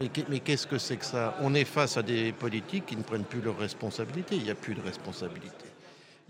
Mais 0.00 0.40
qu'est-ce 0.40 0.66
que 0.66 0.78
c'est 0.78 0.96
que 0.96 1.04
ça? 1.04 1.36
On 1.42 1.54
est 1.54 1.64
face 1.64 1.96
à 1.96 2.02
des 2.02 2.32
politiques 2.32 2.86
qui 2.86 2.96
ne 2.96 3.02
prennent 3.02 3.24
plus 3.24 3.42
leurs 3.42 3.58
responsabilités. 3.58 4.36
Il 4.36 4.44
n'y 4.44 4.50
a 4.50 4.54
plus 4.54 4.74
de 4.74 4.80
responsabilité. 4.80 5.69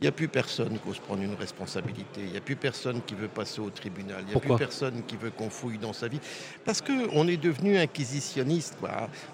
Il 0.01 0.05
n'y 0.05 0.09
a 0.09 0.13
plus 0.13 0.29
personne 0.29 0.79
qui 0.79 0.89
ose 0.89 0.99
prendre 0.99 1.23
une 1.23 1.35
responsabilité. 1.35 2.23
Il 2.25 2.31
n'y 2.31 2.39
a 2.39 2.41
plus 2.41 2.57
personne 2.57 3.03
qui 3.07 3.15
veut 3.15 3.29
passer 3.29 3.61
au 3.61 3.69
tribunal. 3.69 4.25
Il 4.27 4.31
n'y 4.31 4.35
a 4.35 4.41
plus 4.41 4.57
personne 4.57 5.03
qui 5.07 5.17
veut 5.17 5.29
qu'on 5.29 5.51
fouille 5.51 5.77
dans 5.77 5.93
sa 5.93 6.09
vie. 6.09 6.21
Parce 6.65 6.81
qu'on 6.81 7.29
est 7.29 7.37
devenu 7.37 7.77
inquisitionniste. 7.77 8.79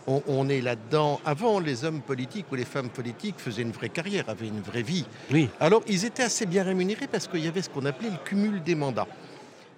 On, 0.08 0.48
est 0.48 0.60
là-dedans. 0.60 1.20
Avant, 1.24 1.60
les 1.60 1.84
hommes 1.84 2.00
politiques 2.00 2.46
ou 2.50 2.56
les 2.56 2.64
femmes 2.64 2.88
politiques 2.88 3.36
faisaient 3.38 3.62
une 3.62 3.70
vraie 3.70 3.90
carrière, 3.90 4.28
avaient 4.28 4.48
une 4.48 4.60
vraie 4.60 4.82
vie. 4.82 5.06
Oui. 5.30 5.48
Alors, 5.60 5.82
ils 5.86 6.04
étaient 6.04 6.24
assez 6.24 6.46
bien 6.46 6.64
rémunérés 6.64 7.06
parce 7.06 7.28
qu'il 7.28 7.44
y 7.44 7.48
avait 7.48 7.62
ce 7.62 7.70
qu'on 7.70 7.84
appelait 7.84 8.10
le 8.10 8.18
cumul 8.24 8.60
des 8.60 8.74
mandats. 8.74 9.06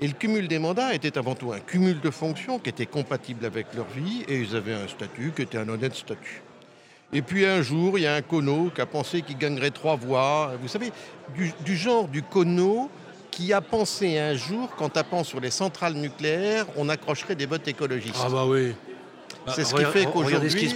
Et 0.00 0.06
le 0.06 0.14
cumul 0.14 0.48
des 0.48 0.58
mandats 0.58 0.94
était 0.94 1.18
avant 1.18 1.34
tout 1.34 1.52
un 1.52 1.60
cumul 1.60 2.00
de 2.00 2.10
fonctions 2.10 2.58
qui 2.58 2.70
était 2.70 2.86
compatible 2.86 3.44
avec 3.44 3.74
leur 3.74 3.88
vie 3.88 4.24
et 4.26 4.40
ils 4.40 4.56
avaient 4.56 4.72
un 4.72 4.88
statut 4.88 5.32
qui 5.36 5.42
était 5.42 5.58
un 5.58 5.68
honnête 5.68 5.94
statut. 5.94 6.40
Et 7.12 7.22
puis 7.22 7.46
un 7.46 7.62
jour, 7.62 7.98
il 7.98 8.02
y 8.02 8.06
a 8.06 8.14
un 8.14 8.22
cono 8.22 8.70
qui 8.74 8.80
a 8.80 8.86
pensé 8.86 9.22
qu'il 9.22 9.38
gagnerait 9.38 9.70
trois 9.70 9.96
voix. 9.96 10.52
Vous 10.60 10.68
savez, 10.68 10.92
du, 11.64 11.76
genre 11.76 12.06
du 12.06 12.22
cono 12.22 12.90
qui 13.30 13.52
a 13.52 13.60
pensé 13.60 14.18
un 14.18 14.34
jour 14.34 14.74
qu'en 14.76 14.90
tapant 14.90 15.24
sur 15.24 15.40
les 15.40 15.50
centrales 15.50 15.94
nucléaires, 15.94 16.66
on 16.76 16.88
accrocherait 16.88 17.34
des 17.34 17.46
votes 17.46 17.66
écologistes. 17.66 18.20
Ah 18.22 18.28
bah 18.28 18.44
oui. 18.46 18.74
Bah, 19.46 19.52
C'est 19.54 19.64
ce 19.64 19.74
qui 19.74 19.84
fait 19.84 20.04
qu'aujourd'hui, 20.04 20.74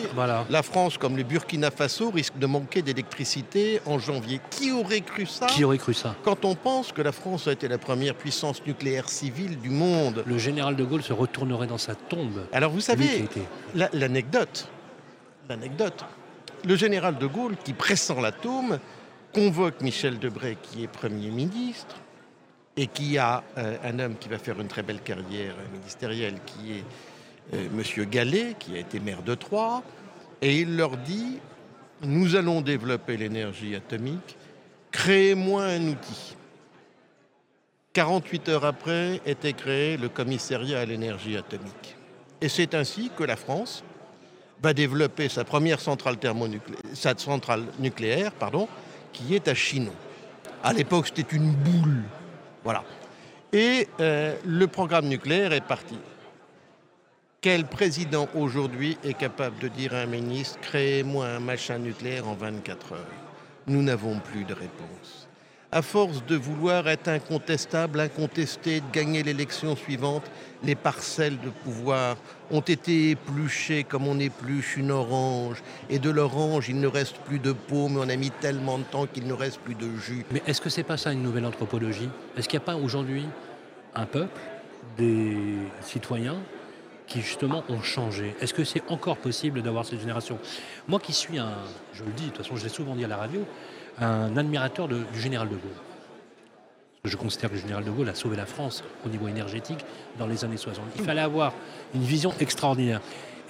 la 0.49 0.62
France, 0.62 0.97
comme 0.97 1.19
le 1.19 1.23
Burkina 1.23 1.71
Faso, 1.71 2.11
risque 2.11 2.39
de 2.39 2.47
manquer 2.47 2.81
d'électricité 2.81 3.83
en 3.85 3.99
janvier. 3.99 4.41
Qui 4.51 4.73
aurait 4.73 5.03
cru 5.03 5.27
ça 5.27 5.47
Qui 5.47 5.65
aurait 5.65 5.79
cru 5.79 5.93
ça 5.93 6.15
Quand 6.23 6.47
on 6.47 6.55
pense 6.55 6.93
que 6.93 7.03
la 7.03 7.12
France 7.12 7.47
a 7.49 7.53
été 7.53 7.69
la 7.69 7.79
première 7.79 8.15
puissance 8.15 8.65
nucléaire 8.67 9.11
civile 9.11 9.59
du 9.59 9.69
monde. 9.69 10.23
Le 10.27 10.39
général 10.39 10.77
de 10.77 10.85
Gaulle 10.85 11.03
se 11.03 11.12
retournerait 11.12 11.67
dans 11.67 11.79
sa 11.79 11.95
tombe. 11.95 12.47
Alors 12.53 12.71
vous 12.71 12.81
savez, 12.81 13.29
l'anecdote, 13.75 14.69
l'anecdote, 15.49 16.05
le 16.64 16.76
général 16.76 17.19
de 17.19 17.26
Gaulle, 17.26 17.57
qui 17.57 17.73
pressent 17.73 18.14
l'atome, 18.21 18.78
convoque 19.33 19.81
Michel 19.81 20.19
Debré, 20.19 20.57
qui 20.62 20.85
est 20.85 20.88
Premier 20.88 21.31
ministre, 21.31 21.97
et 22.76 22.87
qui 22.87 23.19
a 23.19 23.42
euh, 23.59 23.76
un 23.85 23.99
homme 23.99 24.16
qui 24.19 24.28
va 24.28 24.38
faire 24.38 24.61
une 24.61 24.69
très 24.69 24.83
belle 24.83 25.00
carrière 25.00 25.54
ministérielle, 25.73 26.38
qui 26.47 26.73
est 26.73 26.85
euh, 27.54 27.66
M. 27.66 28.04
Gallet, 28.07 28.54
qui 28.59 28.75
a 28.76 28.78
été 28.78 29.00
maire 29.00 29.23
de 29.23 29.35
Troyes, 29.35 29.83
et 30.40 30.61
il 30.61 30.76
leur 30.76 30.97
dit, 30.97 31.38
nous 32.02 32.37
allons 32.37 32.61
développer 32.61 33.16
l'énergie 33.16 33.75
atomique, 33.75 34.37
créez-moi 34.90 35.64
un 35.64 35.88
outil. 35.88 36.37
48 37.92 38.49
heures 38.49 38.64
après 38.64 39.21
était 39.26 39.52
créé 39.52 39.97
le 39.97 40.09
commissariat 40.09 40.81
à 40.81 40.85
l'énergie 40.85 41.37
atomique. 41.37 41.97
Et 42.40 42.49
c'est 42.49 42.75
ainsi 42.75 43.11
que 43.16 43.23
la 43.23 43.37
France, 43.37 43.85
va 44.62 44.73
développer 44.73 45.28
sa 45.28 45.45
première 45.45 45.81
centrale, 45.81 46.19
thermonucléaire, 46.19 47.19
centrale 47.19 47.64
nucléaire, 47.78 48.33
pardon, 48.33 48.69
qui 49.12 49.35
est 49.35 49.49
à 49.49 49.54
Chinon. 49.54 49.92
À 50.62 50.73
l'époque, 50.73 51.09
c'était 51.09 51.37
une 51.37 51.52
boule. 51.52 52.02
Voilà. 52.62 52.85
Et 53.52 53.88
euh, 54.00 54.37
le 54.45 54.66
programme 54.69 55.09
nucléaire 55.09 55.52
est 55.52 55.66
parti. 55.66 55.99
Quel 57.40 57.66
président 57.66 58.28
aujourd'hui 58.37 58.97
est 59.02 59.14
capable 59.14 59.59
de 59.59 59.66
dire 59.66 59.95
à 59.95 59.99
un 59.99 60.07
ministre 60.07 60.61
créez-moi 60.61 61.26
un 61.26 61.40
machin 61.40 61.78
nucléaire 61.78 62.28
en 62.28 62.35
24 62.35 62.92
heures? 62.92 63.07
Nous 63.66 63.83
n'avons 63.83 64.21
plus 64.21 64.45
de 64.45 64.54
réponse 64.54 65.22
à 65.73 65.81
force 65.81 66.25
de 66.26 66.37
vouloir 66.37 66.87
être 66.87 67.09
incontestable, 67.09 67.99
incontesté, 67.99 68.81
de 68.81 68.91
gagner 68.93 69.23
l'élection 69.23 69.75
suivante, 69.75 70.31
les 70.62 70.75
parcelles 70.75 71.41
de 71.41 71.49
pouvoir 71.49 72.17
ont 72.50 72.61
été 72.61 73.11
épluchées 73.11 73.83
comme 73.83 74.07
on 74.07 74.19
épluche 74.19 74.76
une 74.76 74.91
orange. 74.91 75.62
Et 75.88 75.99
de 75.99 76.11
l'orange, 76.11 76.69
il 76.69 76.79
ne 76.79 76.87
reste 76.87 77.17
plus 77.21 77.38
de 77.38 77.52
peau, 77.52 77.88
mais 77.88 78.00
on 78.00 78.09
a 78.11 78.17
mis 78.17 78.31
tellement 78.31 78.79
de 78.79 78.85
temps 78.85 79.07
qu'il 79.07 79.26
ne 79.26 79.33
reste 79.33 79.61
plus 79.61 79.75
de 79.75 79.97
jus. 79.97 80.26
Mais 80.31 80.43
est-ce 80.47 80.61
que 80.61 80.69
c'est 80.69 80.83
pas 80.83 80.99
ça 80.99 81.12
une 81.12 81.23
nouvelle 81.23 81.47
anthropologie? 81.47 82.11
Est-ce 82.37 82.49
qu'il 82.49 82.59
n'y 82.59 82.64
a 82.64 82.67
pas 82.67 82.76
aujourd'hui 82.76 83.25
un 83.95 84.07
peuple, 84.07 84.41
des 84.99 85.57
citoyens 85.81 86.38
qui 87.12 87.21
justement 87.21 87.62
ont 87.69 87.83
changé 87.83 88.35
Est-ce 88.40 88.54
que 88.54 88.64
c'est 88.64 88.83
encore 88.88 89.19
possible 89.19 89.61
d'avoir 89.61 89.85
cette 89.85 90.00
génération? 90.00 90.38
Moi 90.88 90.99
qui 90.99 91.12
suis 91.12 91.38
un, 91.38 91.52
je 91.92 92.04
le 92.04 92.12
dis, 92.12 92.25
de 92.25 92.28
toute 92.31 92.38
façon 92.38 92.57
je 92.57 92.62
l'ai 92.62 92.71
souvent 92.71 92.95
dit 92.95 93.04
à 93.04 93.09
la 93.09 93.19
radio, 93.19 93.45
un 94.00 94.35
admirateur 94.37 94.88
du 94.88 95.21
général 95.21 95.49
de 95.49 95.57
Gaulle. 95.57 95.71
Je 97.04 97.16
considère 97.16 97.50
que 97.50 97.57
le 97.57 97.61
général 97.61 97.85
de 97.85 97.90
Gaulle 97.90 98.09
a 98.09 98.14
sauvé 98.14 98.37
la 98.37 98.47
France 98.47 98.83
au 99.04 99.09
niveau 99.09 99.28
énergétique 99.28 99.85
dans 100.19 100.26
les 100.26 100.45
années 100.45 100.57
60. 100.57 100.85
Il 100.97 101.04
fallait 101.04 101.21
avoir 101.21 101.52
une 101.95 102.02
vision 102.02 102.33
extraordinaire. 102.40 103.00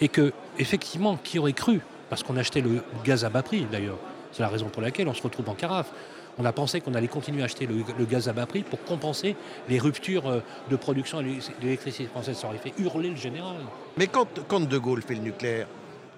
Et 0.00 0.08
que, 0.08 0.32
effectivement, 0.58 1.16
qui 1.16 1.38
aurait 1.38 1.52
cru 1.52 1.80
Parce 2.08 2.22
qu'on 2.22 2.36
achetait 2.38 2.62
le 2.62 2.82
gaz 3.04 3.24
à 3.24 3.28
bas 3.28 3.42
prix, 3.42 3.66
d'ailleurs. 3.70 3.98
C'est 4.32 4.42
la 4.42 4.48
raison 4.48 4.70
pour 4.70 4.80
laquelle 4.80 5.06
on 5.06 5.14
se 5.14 5.22
retrouve 5.22 5.48
en 5.50 5.54
carafe. 5.54 5.92
On 6.38 6.44
a 6.44 6.52
pensé 6.52 6.80
qu'on 6.80 6.94
allait 6.94 7.08
continuer 7.08 7.42
à 7.42 7.44
acheter 7.44 7.66
le, 7.66 8.04
gaz 8.04 8.28
à 8.28 8.32
bas 8.32 8.46
prix 8.46 8.62
pour 8.62 8.82
compenser 8.84 9.36
les 9.68 9.78
ruptures 9.78 10.26
euh, 10.26 10.40
de 10.70 10.76
production 10.76 11.20
de 11.20 11.26
l'électricité 11.60 12.06
française. 12.06 12.36
Ça 12.38 12.48
aurait 12.48 12.58
fait 12.58 12.72
hurler 12.78 13.10
le 13.10 13.16
général. 13.16 13.56
Mais 13.96 14.06
quand, 14.06 14.26
quand 14.48 14.60
De 14.60 14.78
Gaulle 14.78 15.02
fait 15.02 15.14
le 15.14 15.20
nucléaire, 15.20 15.66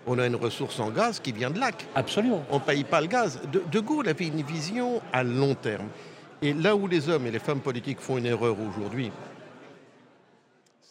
on 0.06 0.18
a 0.18 0.26
une 0.26 0.36
ressource 0.36 0.78
en 0.80 0.90
gaz 0.90 1.20
qui 1.20 1.32
vient 1.32 1.50
de 1.50 1.58
lac. 1.58 1.86
Absolument. 1.94 2.44
On 2.50 2.56
ne 2.56 2.64
paye 2.64 2.84
pas 2.84 3.00
le 3.00 3.06
gaz. 3.06 3.40
De, 3.50 3.80
Gaulle 3.80 4.08
avait 4.08 4.26
une 4.26 4.42
vision 4.42 5.00
à 5.12 5.22
long 5.22 5.54
terme. 5.54 5.88
Et 6.42 6.52
là 6.52 6.76
où 6.76 6.86
les 6.86 7.08
hommes 7.08 7.26
et 7.26 7.30
les 7.30 7.38
femmes 7.38 7.60
politiques 7.60 8.00
font 8.00 8.18
une 8.18 8.26
erreur 8.26 8.56
aujourd'hui, 8.60 9.10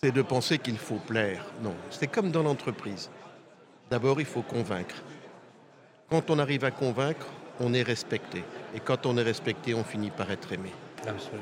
c'est 0.01 0.11
de 0.11 0.21
penser 0.21 0.57
qu'il 0.57 0.77
faut 0.77 0.95
plaire. 0.95 1.45
Non, 1.61 1.75
c'est 1.89 2.07
comme 2.07 2.31
dans 2.31 2.43
l'entreprise. 2.43 3.09
D'abord, 3.89 4.19
il 4.19 4.25
faut 4.25 4.41
convaincre. 4.41 4.95
Quand 6.09 6.29
on 6.29 6.39
arrive 6.39 6.65
à 6.65 6.71
convaincre, 6.71 7.27
on 7.59 7.73
est 7.73 7.83
respecté. 7.83 8.43
Et 8.73 8.79
quand 8.79 9.05
on 9.05 9.17
est 9.17 9.23
respecté, 9.23 9.73
on 9.73 9.83
finit 9.83 10.09
par 10.09 10.31
être 10.31 10.51
aimé. 10.51 10.71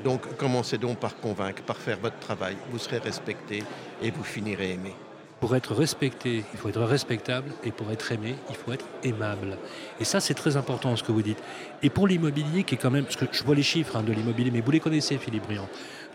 Donc 0.04 0.36
commencez 0.36 0.76
donc 0.78 0.98
par 0.98 1.16
convaincre, 1.16 1.62
par 1.62 1.76
faire 1.76 1.98
votre 1.98 2.18
travail. 2.18 2.56
Vous 2.70 2.78
serez 2.78 2.98
respecté 2.98 3.62
et 4.02 4.10
vous 4.10 4.24
finirez 4.24 4.72
aimé. 4.72 4.94
Pour 5.42 5.56
être 5.56 5.74
respecté, 5.74 6.44
il 6.52 6.56
faut 6.56 6.68
être 6.68 6.82
respectable, 6.82 7.50
et 7.64 7.72
pour 7.72 7.90
être 7.90 8.12
aimé, 8.12 8.36
il 8.48 8.54
faut 8.54 8.70
être 8.70 8.84
aimable. 9.02 9.58
Et 9.98 10.04
ça, 10.04 10.20
c'est 10.20 10.34
très 10.34 10.56
important 10.56 10.94
ce 10.94 11.02
que 11.02 11.10
vous 11.10 11.20
dites. 11.20 11.42
Et 11.82 11.90
pour 11.90 12.06
l'immobilier, 12.06 12.62
qui 12.62 12.76
est 12.76 12.78
quand 12.78 12.92
même, 12.92 13.02
parce 13.02 13.16
que 13.16 13.24
je 13.32 13.42
vois 13.42 13.56
les 13.56 13.64
chiffres 13.64 13.96
hein, 13.96 14.04
de 14.04 14.12
l'immobilier, 14.12 14.52
mais 14.52 14.60
vous 14.60 14.70
les 14.70 14.78
connaissez, 14.78 15.18
Philippe 15.18 15.42
Briand. 15.42 15.68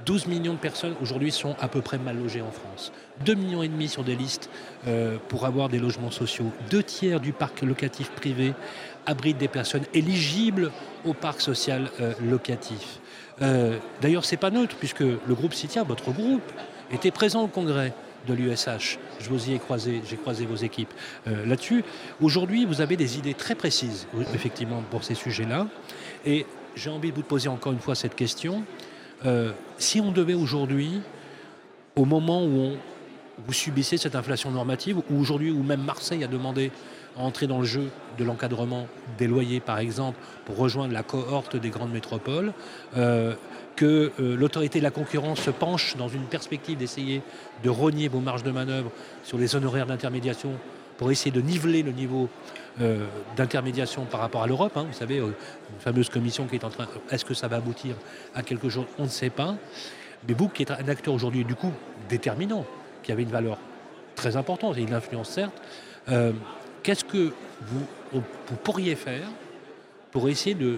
12 0.05 0.27
millions 0.27 0.53
de 0.53 0.59
personnes 0.59 0.95
aujourd'hui 1.01 1.33
sont 1.33 1.57
à 1.59 1.67
peu 1.67 1.81
près 1.81 1.97
mal 1.97 2.17
logées 2.17 2.41
en 2.41 2.51
France. 2.51 2.93
2 3.25 3.33
millions 3.33 3.63
et 3.63 3.67
demi 3.67 3.89
sur 3.89 4.05
des 4.05 4.15
listes 4.15 4.49
euh, 4.87 5.17
pour 5.27 5.45
avoir 5.45 5.67
des 5.67 5.79
logements 5.79 6.09
sociaux. 6.09 6.49
Deux 6.69 6.83
tiers 6.83 7.19
du 7.19 7.33
parc 7.33 7.63
locatif 7.63 8.11
privé 8.11 8.53
abrite 9.05 9.37
des 9.37 9.49
personnes 9.49 9.83
éligibles 9.93 10.71
au 11.03 11.13
parc 11.13 11.41
social 11.41 11.89
euh, 11.99 12.13
locatif. 12.21 13.01
Euh, 13.41 13.77
d'ailleurs, 14.01 14.23
c'est 14.23 14.37
pas 14.37 14.51
neutre 14.51 14.77
puisque 14.79 15.01
le 15.01 15.33
groupe 15.35 15.53
Citia, 15.53 15.83
votre 15.83 16.11
groupe, 16.11 16.49
était 16.93 17.11
présent 17.11 17.43
au 17.43 17.47
Congrès 17.47 17.91
de 18.25 18.33
l'USH. 18.33 18.99
Je 19.19 19.29
vous 19.29 19.49
y 19.49 19.53
ai 19.53 19.59
croisé, 19.59 20.01
j'ai 20.07 20.17
croisé 20.17 20.45
vos 20.45 20.55
équipes 20.55 20.93
euh, 21.27 21.45
là-dessus. 21.45 21.83
Aujourd'hui, 22.21 22.65
vous 22.65 22.81
avez 22.81 22.97
des 22.97 23.17
idées 23.17 23.33
très 23.33 23.55
précises, 23.55 24.07
effectivement, 24.33 24.83
pour 24.89 25.03
ces 25.03 25.15
sujets-là. 25.15 25.67
Et 26.25 26.45
j'ai 26.75 26.89
envie 26.89 27.11
de 27.11 27.15
vous 27.15 27.23
poser 27.23 27.49
encore 27.49 27.73
une 27.73 27.79
fois 27.79 27.95
cette 27.95 28.15
question. 28.15 28.63
Euh, 29.25 29.51
si 29.77 29.99
on 29.99 30.11
devait 30.11 30.33
aujourd'hui, 30.33 31.01
au 31.95 32.05
moment 32.05 32.45
où 32.45 32.73
vous 33.45 33.53
subissez 33.53 33.97
cette 33.97 34.15
inflation 34.15 34.51
normative, 34.51 34.97
ou 34.97 35.19
aujourd'hui, 35.19 35.51
où 35.51 35.63
même 35.63 35.83
Marseille 35.83 36.23
a 36.23 36.27
demandé 36.27 36.71
entrer 37.17 37.47
dans 37.47 37.59
le 37.59 37.65
jeu 37.65 37.89
de 38.17 38.23
l'encadrement 38.23 38.87
des 39.17 39.27
loyers, 39.27 39.59
par 39.59 39.79
exemple, 39.79 40.19
pour 40.45 40.57
rejoindre 40.57 40.93
la 40.93 41.03
cohorte 41.03 41.55
des 41.55 41.69
grandes 41.69 41.91
métropoles, 41.91 42.53
euh, 42.95 43.35
que 43.75 44.11
euh, 44.19 44.35
l'autorité 44.35 44.79
de 44.79 44.83
la 44.83 44.91
concurrence 44.91 45.39
se 45.41 45.51
penche 45.51 45.95
dans 45.97 46.07
une 46.07 46.23
perspective 46.23 46.77
d'essayer 46.77 47.21
de 47.63 47.69
rogner 47.69 48.07
vos 48.07 48.19
marges 48.19 48.43
de 48.43 48.51
manœuvre 48.51 48.91
sur 49.23 49.37
les 49.37 49.55
honoraires 49.55 49.85
d'intermédiation 49.85 50.53
pour 50.97 51.11
essayer 51.11 51.31
de 51.31 51.41
niveler 51.41 51.83
le 51.83 51.91
niveau 51.91 52.27
euh, 52.81 53.05
d'intermédiation 53.35 54.05
par 54.05 54.19
rapport 54.19 54.41
à 54.41 54.47
l'Europe. 54.47 54.75
Hein. 54.75 54.87
vous 54.89 54.97
savez, 54.97 55.17
une 55.17 55.33
fameuse 55.79 56.09
commission 56.09 56.47
qui 56.47 56.55
est 56.55 56.63
en 56.63 56.69
train. 56.69 56.87
Est-ce 57.11 57.23
que 57.23 57.35
ça 57.35 57.47
va 57.47 57.57
aboutir 57.57 57.95
à 58.33 58.41
quelque 58.41 58.67
chose? 58.67 58.85
On 58.97 59.03
ne 59.03 59.09
sait 59.09 59.29
pas. 59.29 59.55
Mais 60.27 60.33
vous, 60.33 60.49
qui 60.49 60.63
êtes 60.63 60.71
un 60.71 60.87
acteur 60.87 61.13
aujourd'hui, 61.13 61.45
du 61.45 61.53
coup, 61.53 61.71
déterminant, 62.09 62.65
qui 63.03 63.11
avait 63.11 63.21
une 63.21 63.29
valeur 63.29 63.59
très 64.15 64.35
importante 64.35 64.75
et 64.77 64.81
une 64.81 64.93
influence 64.95 65.29
certes, 65.29 65.61
qu'est-ce 66.87 67.03
que 67.03 67.33
vous 67.63 68.55
pourriez 68.63 68.95
faire 68.95 69.27
pour 70.11 70.29
essayer 70.29 70.55
de, 70.55 70.77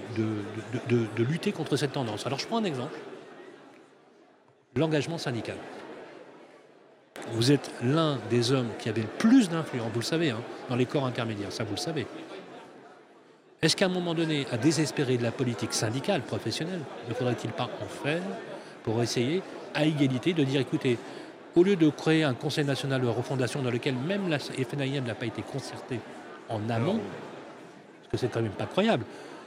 lutter 1.19 1.51
contre 1.51 1.75
cette 1.75 1.91
tendance? 1.91 2.25
Alors 2.25 2.39
je 2.39 2.47
prends 2.47 2.57
un 2.57 2.63
exemple. 2.63 2.97
L'engagement 4.75 5.19
syndical. 5.19 5.57
Vous 7.33 7.51
êtes 7.51 7.69
l'un 7.83 8.17
des 8.31 8.51
hommes 8.51 8.69
qui 8.79 8.89
avait 8.89 9.03
le 9.03 9.07
plus 9.07 9.49
d'influence, 9.49 9.91
vous 9.93 9.99
le 9.99 10.05
savez, 10.05 10.31
hein, 10.31 10.41
dans 10.67 10.75
les 10.75 10.87
corps 10.87 11.05
intermédiaires, 11.05 11.51
ça 11.51 11.63
vous 11.63 11.75
le 11.75 11.77
savez. 11.77 12.07
Est-ce 13.61 13.75
qu'à 13.75 13.85
un 13.85 13.89
moment 13.89 14.15
donné, 14.15 14.47
à 14.51 14.57
désespérer 14.57 15.15
de 15.17 15.23
la 15.23 15.31
politique 15.31 15.73
syndicale, 15.73 16.23
professionnelle, 16.23 16.81
ne 17.07 17.13
faudrait-il 17.13 17.51
pas 17.51 17.69
en 17.83 17.85
faire 17.85 18.23
pour 18.81 19.03
essayer, 19.03 19.43
à 19.75 19.85
égalité, 19.85 20.33
de 20.33 20.43
dire 20.43 20.61
écoutez, 20.61 20.97
au 21.59 21.63
lieu 21.63 21.75
de 21.75 21.89
créer 21.89 22.23
un 22.23 22.33
Conseil 22.33 22.63
national 22.63 23.01
de 23.01 23.07
refondation 23.07 23.61
dans 23.61 23.69
lequel 23.69 23.95
même 23.95 24.29
la 24.29 24.39
FNIM 24.39 25.03
n'a 25.05 25.13
pas 25.13 25.25
été 25.25 25.41
concertée 25.41 25.99
en 26.47 26.69
amont, 26.69 26.99
parce 27.99 28.11
que 28.11 28.17
c'est 28.17 28.31
quand 28.31 28.41
même 28.41 28.53
pas 28.53 28.65
croyable. 28.65 29.03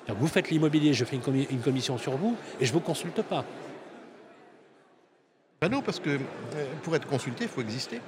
Vous 0.09 0.27
faites 0.27 0.51
l'immobilier, 0.51 0.93
je 0.93 1.05
fais 1.05 1.17
une, 1.17 1.61
commission 1.61 1.97
sur 1.97 2.17
vous 2.17 2.37
et 2.61 2.67
je 2.67 2.71
ne 2.71 2.75
vous 2.75 2.81
consulte 2.81 3.23
pas. 3.23 3.45
Ben 5.61 5.71
non, 5.71 5.81
parce 5.81 6.01
que 6.01 6.11
euh, 6.11 6.19
pour 6.83 6.95
être 6.97 7.07
consulté, 7.07 7.45
il 7.45 7.49
faut 7.49 7.61
exister. 7.63 8.01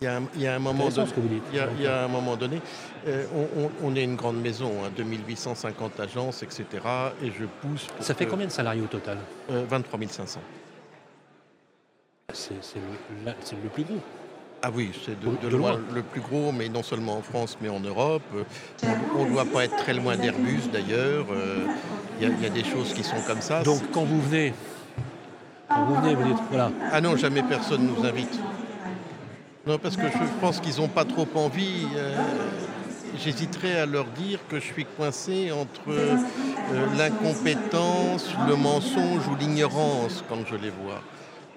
Il 0.00 0.06
y 0.06 0.46
a 0.48 0.56
un, 0.56 0.58
moment, 0.58 0.88
donné, 0.88 1.40
il 1.52 1.82
y 1.82 1.86
a, 1.86 2.02
un 2.02 2.08
moment 2.08 2.34
donné, 2.34 2.60
on, 3.84 3.94
est 3.94 4.02
une 4.02 4.16
grande 4.16 4.40
maison, 4.40 4.72
2850 4.96 5.92
hein, 6.00 6.02
agences, 6.02 6.42
etc. 6.42 6.64
Et 7.22 7.30
je 7.30 7.44
pousse. 7.60 7.86
Ça 8.00 8.12
fait 8.14 8.26
combien 8.26 8.46
de 8.46 8.50
salariés 8.50 8.82
au 8.82 8.86
total? 8.86 9.18
23 9.48 10.00
500. 10.08 10.40
C'est 12.32 12.54
le, 12.54 13.68
plus 13.68 13.84
gros. 13.84 14.00
Ah 14.62 14.70
oui, 14.74 14.92
c'est 15.04 15.18
de, 15.20 15.48
loin, 15.48 15.78
le 15.92 16.02
plus 16.02 16.20
gros, 16.20 16.52
mais 16.52 16.68
non 16.68 16.82
seulement 16.82 17.16
en 17.16 17.22
France, 17.22 17.58
mais 17.60 17.68
en 17.68 17.80
Europe. 17.80 18.22
On 19.16 19.24
ne 19.24 19.30
doit 19.30 19.44
pas 19.44 19.64
être 19.64 19.76
très 19.76 19.92
loin 19.94 20.16
d'Airbus 20.16 20.68
d'ailleurs. 20.72 21.26
Euh, 21.30 21.66
il 22.20 22.28
y, 22.28 22.46
a 22.46 22.48
des 22.48 22.64
choses 22.64 22.92
qui 22.94 23.02
sont 23.02 23.20
comme 23.26 23.40
ça. 23.40 23.62
Donc 23.62 23.82
quand 23.92 24.04
vous 24.04 24.20
venez, 24.20 24.54
quand 25.68 25.84
vous 25.84 25.96
venez, 25.96 26.14
vous 26.14 26.24
dites 26.24 26.42
voilà. 26.48 26.70
Ah 26.92 27.00
non, 27.00 27.16
jamais 27.16 27.42
personne 27.42 27.86
nous 27.86 28.04
invite. 28.04 28.38
Non, 29.66 29.78
parce 29.78 29.96
que 29.96 30.08
je 30.08 30.40
pense 30.40 30.60
qu'ils 30.60 30.80
n'ont 30.80 30.88
pas 30.88 31.04
trop 31.04 31.26
envie. 31.34 31.86
Euh, 31.96 32.16
j'hésiterais 33.18 33.80
à 33.80 33.86
leur 33.86 34.06
dire 34.06 34.40
que 34.48 34.58
je 34.58 34.64
suis 34.64 34.84
coincé 34.84 35.52
entre 35.52 35.88
euh, 35.88 36.16
l'incompétence, 36.96 38.28
le 38.48 38.56
mensonge 38.56 39.26
ou 39.28 39.36
l'ignorance 39.36 40.24
quand 40.28 40.44
je 40.48 40.56
les 40.56 40.70
vois. 40.70 41.02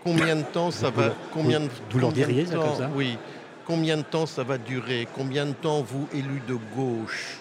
Combien 0.06 0.36
de 0.36 0.44
temps 0.44 0.70
ça 0.70 0.92
va 0.92 1.16
combien 1.34 1.62
de, 1.62 1.70
Vous 1.90 1.98
leur 1.98 2.12
diriez 2.12 2.46
ça 2.46 2.58
comme 2.58 2.78
ça 2.78 2.92
Oui. 2.94 3.18
Combien 3.66 3.98
de 3.98 4.04
temps 4.04 4.28
ça 4.28 4.44
va 4.44 4.60
durer? 4.60 5.08
Combien 5.16 5.48
de 5.48 5.54
temps 5.54 5.82
vous, 5.82 6.08
élus 6.14 6.44
de 6.48 6.56
gauche, 6.76 7.40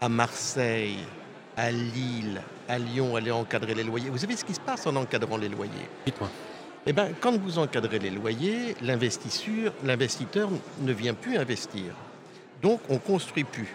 à 0.00 0.08
Marseille, 0.08 0.98
à 1.56 1.70
Lille, 1.70 2.42
à 2.68 2.76
Lyon, 2.76 3.14
allez 3.14 3.30
encadrer 3.30 3.74
les 3.74 3.84
loyers? 3.84 4.10
Vous 4.10 4.18
savez 4.18 4.34
ce 4.34 4.44
qui 4.44 4.54
se 4.54 4.60
passe 4.60 4.84
en 4.88 4.96
encadrant 4.96 5.36
les 5.36 5.48
loyers? 5.48 5.88
Dites-moi. 6.04 6.28
Eh 6.86 6.92
bien, 6.92 7.10
quand 7.20 7.38
vous 7.38 7.60
encadrez 7.60 8.00
les 8.00 8.10
loyers, 8.10 8.74
l'investisseur 8.82 10.50
ne 10.82 10.92
vient 10.92 11.14
plus 11.14 11.36
investir. 11.36 11.94
Donc, 12.60 12.80
on 12.88 12.94
ne 12.94 12.98
construit 12.98 13.44
plus. 13.44 13.72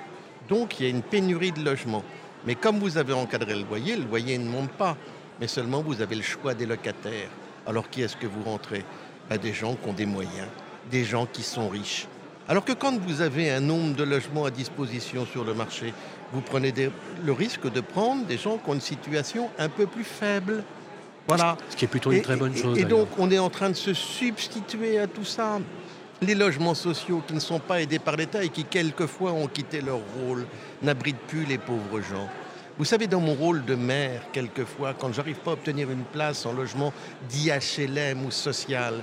Donc, 0.50 0.82
il 0.82 0.84
y 0.84 0.88
a 0.88 0.90
une 0.90 1.02
pénurie 1.02 1.54
de 1.54 1.64
logements. 1.64 2.04
Mais 2.46 2.56
comme 2.56 2.80
vous 2.80 2.98
avez 2.98 3.14
encadré 3.14 3.56
le 3.56 3.64
loyer, 3.64 3.96
le 3.96 4.04
loyer 4.04 4.38
ne 4.38 4.50
monte 4.50 4.72
pas. 4.72 4.98
Mais 5.40 5.48
seulement, 5.48 5.82
vous 5.82 6.02
avez 6.02 6.16
le 6.16 6.24
choix 6.24 6.54
des 6.54 6.66
locataires. 6.66 7.30
Alors, 7.68 7.90
qui 7.90 8.02
est-ce 8.02 8.16
que 8.16 8.28
vous 8.28 8.44
rentrez? 8.44 8.84
Ben, 9.30 9.38
Des 9.38 9.54
gens 9.54 9.76
qui 9.76 9.90
ont 9.90 9.94
des 9.94 10.06
moyens, 10.06 10.48
des 10.92 11.04
gens 11.04 11.26
qui 11.26 11.44
sont 11.44 11.70
riches. 11.70 12.08
Alors 12.48 12.64
que 12.64 12.74
quand 12.74 12.96
vous 13.00 13.22
avez 13.22 13.50
un 13.50 13.60
nombre 13.60 13.96
de 13.96 14.04
logements 14.04 14.46
à 14.46 14.52
disposition 14.52 15.26
sur 15.26 15.44
le 15.44 15.56
marché, 15.56 15.94
vous 16.32 16.42
prenez 16.42 16.74
le 17.24 17.32
risque 17.32 17.72
de 17.72 17.82
prendre 17.82 18.26
des 18.26 18.38
gens 18.38 18.58
qui 18.58 18.70
ont 18.70 18.76
une 18.76 18.82
situation 18.82 19.50
un 19.58 19.70
peu 19.70 19.88
plus 19.88 20.04
faible. 20.04 20.64
Voilà. 21.28 21.58
Ce 21.70 21.76
qui 21.76 21.86
est 21.86 21.88
plutôt 21.88 22.12
une 22.12 22.22
très 22.22 22.36
bonne 22.36 22.56
chose. 22.56 22.78
Et, 22.78 22.86
donc, 22.86 23.08
on 23.18 23.32
est 23.32 23.40
en 23.40 23.50
train 23.50 23.70
de 23.70 23.76
se 23.76 23.96
substituer 23.96 25.00
à 25.00 25.08
tout 25.08 25.24
ça. 25.24 25.60
Les 26.22 26.36
logements 26.36 26.76
sociaux 26.76 27.24
qui 27.26 27.34
ne 27.34 27.40
sont 27.40 27.60
pas 27.60 27.82
aidés 27.82 27.98
par 28.00 28.16
l'État 28.16 28.44
et 28.44 28.50
qui, 28.50 28.64
quelquefois, 28.64 29.32
ont 29.32 29.48
quitté 29.48 29.82
leur 29.82 30.00
rôle, 30.20 30.46
n'abritent 30.84 31.26
plus 31.28 31.46
les 31.46 31.58
pauvres 31.58 32.00
gens. 32.02 32.30
Vous 32.78 32.84
savez, 32.84 33.08
dans 33.08 33.22
mon 33.22 33.36
rôle 33.36 33.64
de 33.64 33.74
maire, 33.74 34.24
quelquefois, 34.34 34.94
quand 34.94 35.14
j'arrive 35.14 35.38
pas 35.38 35.52
à 35.52 35.54
obtenir 35.54 35.90
une 35.90 36.04
place 36.04 36.46
en 36.46 36.52
logement 36.52 36.92
d'IHLM 37.30 38.26
ou 38.26 38.32
social, 38.32 38.96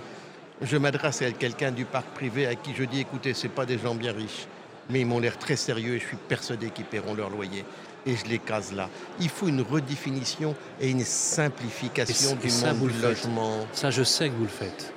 je 0.60 0.76
m'adresse 0.76 1.22
à 1.22 1.32
quelqu'un 1.32 1.70
du 1.70 1.86
parc 1.86 2.06
privé 2.08 2.46
à 2.46 2.54
qui 2.54 2.74
je 2.74 2.84
dis 2.84 3.00
écoutez, 3.00 3.32
ce 3.32 3.46
pas 3.46 3.64
des 3.64 3.78
gens 3.78 3.94
bien 3.94 4.12
riches, 4.12 4.46
mais 4.90 5.00
ils 5.00 5.06
m'ont 5.06 5.20
l'air 5.20 5.38
très 5.38 5.56
sérieux 5.56 5.94
et 5.94 6.00
je 6.00 6.06
suis 6.06 6.18
persuadé 6.18 6.68
qu'ils 6.68 6.84
paieront 6.84 7.14
leur 7.14 7.30
loyer 7.30 7.64
et 8.04 8.14
je 8.14 8.26
les 8.26 8.38
case 8.38 8.74
là. 8.74 8.90
Il 9.20 9.30
faut 9.30 9.48
une 9.48 9.62
redéfinition 9.62 10.54
et 10.78 10.90
une 10.90 11.04
simplification 11.04 12.36
du 12.36 12.48
monde 12.48 12.90
du 12.90 13.00
logement. 13.00 13.66
Ça, 13.72 13.90
je 13.90 14.02
sais 14.02 14.28
que 14.28 14.34
vous 14.34 14.44
le 14.44 14.48
faites. 14.48 14.92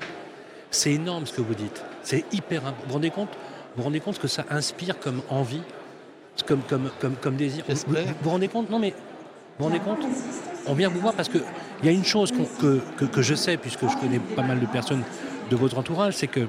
C'est 0.70 0.92
énorme 0.92 1.26
ce 1.26 1.32
que 1.32 1.42
vous 1.42 1.56
dites. 1.56 1.82
C'est 2.04 2.26
hyper 2.34 2.66
important. 2.66 2.82
Vous 2.82 2.88
vous 2.88 2.94
rendez 2.96 3.10
compte? 3.12 3.30
Vous 3.78 3.84
rendez 3.84 4.02
compte 4.02 4.16
ce 4.16 4.20
que 4.20 4.28
ça 4.28 4.46
inspire 4.50 5.00
comme 5.00 5.22
envie, 5.30 5.62
comme, 6.44 6.62
comme, 6.62 6.90
comme, 7.00 7.16
comme 7.16 7.36
désir 7.36 7.64
vous, 7.68 7.96
vous, 8.22 8.30
rendez 8.30 8.48
compte? 8.48 8.70
Non, 8.70 8.80
mais 8.80 8.92
vous 8.92 8.96
vous 9.60 9.64
rendez 9.66 9.80
compte? 9.80 10.00
On 10.68 10.74
vient 10.74 10.90
vous 10.90 11.00
voir 11.00 11.14
parce 11.14 11.30
qu'il 11.30 11.44
y 11.84 11.88
a 11.88 11.92
une 11.92 12.04
chose 12.04 12.32
que, 12.32 12.80
que, 12.98 13.06
que, 13.06 13.22
je 13.22 13.36
sais, 13.36 13.58
puisque 13.58 13.88
je 13.88 13.98
connais 13.98 14.20
pas 14.20 14.42
mal 14.42 14.60
de 14.60 14.66
personnes 14.66 15.04
de 15.50 15.56
votre 15.56 15.78
entourage, 15.78 16.16
c'est 16.16 16.28
que 16.28 16.48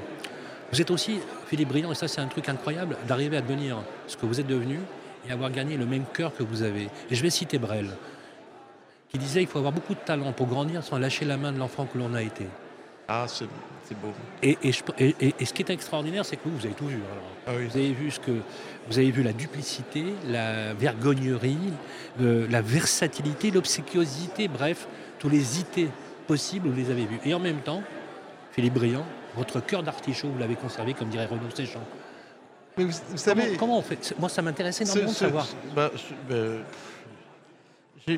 vous 0.73 0.81
êtes 0.81 0.91
aussi, 0.91 1.19
Philippe 1.47 1.69
Brillant, 1.69 1.93
et 1.93 1.95
ça 1.95 2.09
c'est 2.09 2.21
un 2.21 2.27
truc 2.27 2.49
incroyable, 2.49 2.97
d'arriver 3.07 3.37
à 3.37 3.41
devenir 3.41 3.79
ce 4.07 4.17
que 4.17 4.27
vous 4.27 4.41
êtes 4.41 4.47
devenu 4.47 4.81
et 5.29 5.33
avoir 5.33 5.51
gagné 5.51 5.77
le 5.77 5.87
même 5.87 6.05
cœur 6.13 6.35
que 6.35 6.43
vous 6.43 6.63
avez. 6.63 6.89
Et 7.11 7.15
je 7.15 7.23
vais 7.23 7.31
citer 7.31 7.59
Brel, 7.59 7.91
qui 9.11 9.19
disait 9.19 9.43
il 9.43 9.47
faut 9.47 9.59
avoir 9.59 9.73
beaucoup 9.73 9.95
de 9.95 10.01
talent 10.01 10.33
pour 10.33 10.47
grandir 10.47 10.83
sans 10.83 10.99
lâcher 10.99 11.25
la 11.25 11.37
main 11.37 11.53
de 11.53 11.59
l'enfant 11.59 11.87
que 11.87 11.99
l'on 11.99 12.15
a 12.15 12.23
été. 12.23 12.47
Ah, 13.09 13.27
c'est 13.29 13.47
beau. 13.95 14.13
Et, 14.43 14.59
et, 14.63 14.73
ce 14.73 15.53
qui 15.53 15.63
est 15.63 15.71
extraordinaire, 15.71 16.25
c'est 16.25 16.37
que 16.37 16.49
vous, 16.49 16.57
vous 16.57 16.67
avez 16.67 16.75
tout 16.75 16.87
vu. 16.87 16.99
Ah 17.47 17.53
vous 17.53 17.77
avez 17.77 17.93
vu 17.93 18.11
ce 18.11 18.19
que 18.19 18.33
vous 18.89 18.99
avez 18.99 19.11
vu 19.11 19.23
la 19.23 19.33
duplicité, 19.33 20.05
la 20.27 20.75
vergognerie, 20.75 21.73
la 22.19 22.63
versatilité, 22.63 23.51
l'obséquiosité, 23.51 24.49
bref, 24.49 24.89
tous 25.19 25.29
les 25.29 25.61
idées 25.61 25.89
possibles, 26.27 26.69
vous 26.69 26.77
les 26.77 26.91
avez 26.91 27.07
vus. 27.07 27.21
Et 27.25 27.35
en 27.35 27.39
même 27.39 27.61
temps, 27.61 27.83
Philippe 28.53 28.75
Briand, 28.75 29.07
votre 29.37 29.61
cœur 29.61 29.83
d'artichaut, 29.83 30.29
vous 30.29 30.39
l'avez 30.39 30.57
conservé, 30.57 30.95
comme 30.95 31.09
dirait 31.09 31.27
Renaud 31.27 31.51
Séchant. 31.55 31.85
Mais 32.77 32.85
vous, 32.85 33.17
savez. 33.17 33.57
Comment, 33.57 33.79
on 33.79 33.83
fait? 33.83 34.15
Moi, 34.19 34.29
ça 34.29 34.43
m'intéresse 34.43 34.81
énormément 34.81 35.11
de 35.11 35.15
savoir. 35.15 35.47
Bah, 35.75 35.91
ben, 36.29 36.59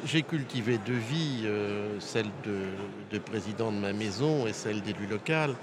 j'ai 0.05 0.22
cultivé 0.22 0.77
deux 0.77 0.92
vies, 0.92 1.44
euh, 1.46 1.98
celle 1.98 2.27
de, 2.44 3.18
président 3.18 3.72
de 3.72 3.79
ma 3.79 3.94
maison 3.94 4.46
et 4.46 4.53
celle 4.53 4.83
d'élu 4.83 5.07
local. 5.07 5.55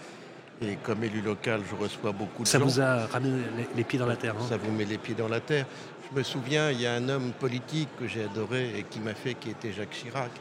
Et 0.64 0.78
comme 0.78 1.04
élu 1.04 1.22
local, 1.22 1.62
je 1.70 1.76
reçois 1.76 2.12
beaucoup 2.12 2.42
de 2.42 2.48
ça 2.48 2.58
gens. 2.58 2.68
Ça 2.68 2.74
vous 2.74 2.82
a 2.82 3.06
ramené 3.06 3.44
les, 3.76 3.84
pieds 3.84 4.00
dans 4.00 4.08
la 4.08 4.16
terre. 4.16 4.34
Hein 4.40 4.46
ça 4.50 4.58
vous 4.58 4.72
met 4.72 4.86
les 4.86 4.98
pieds 4.98 5.14
dans 5.14 5.28
la 5.28 5.42
terre. 5.42 5.68
Je 6.10 6.18
me 6.18 6.24
souviens, 6.24 6.72
il 6.72 6.82
y 6.82 6.88
a 6.88 6.94
un 6.94 7.08
homme 7.08 7.34
politique 7.34 7.90
que 8.00 8.08
j'ai 8.08 8.24
adoré 8.24 8.72
et 8.80 8.84
qui 8.84 9.00
m'a 9.00 9.14
fait, 9.14 9.36
qui 9.36 9.52
était 9.52 9.72
Jacques 9.72 9.92
Chirac. 9.92 10.32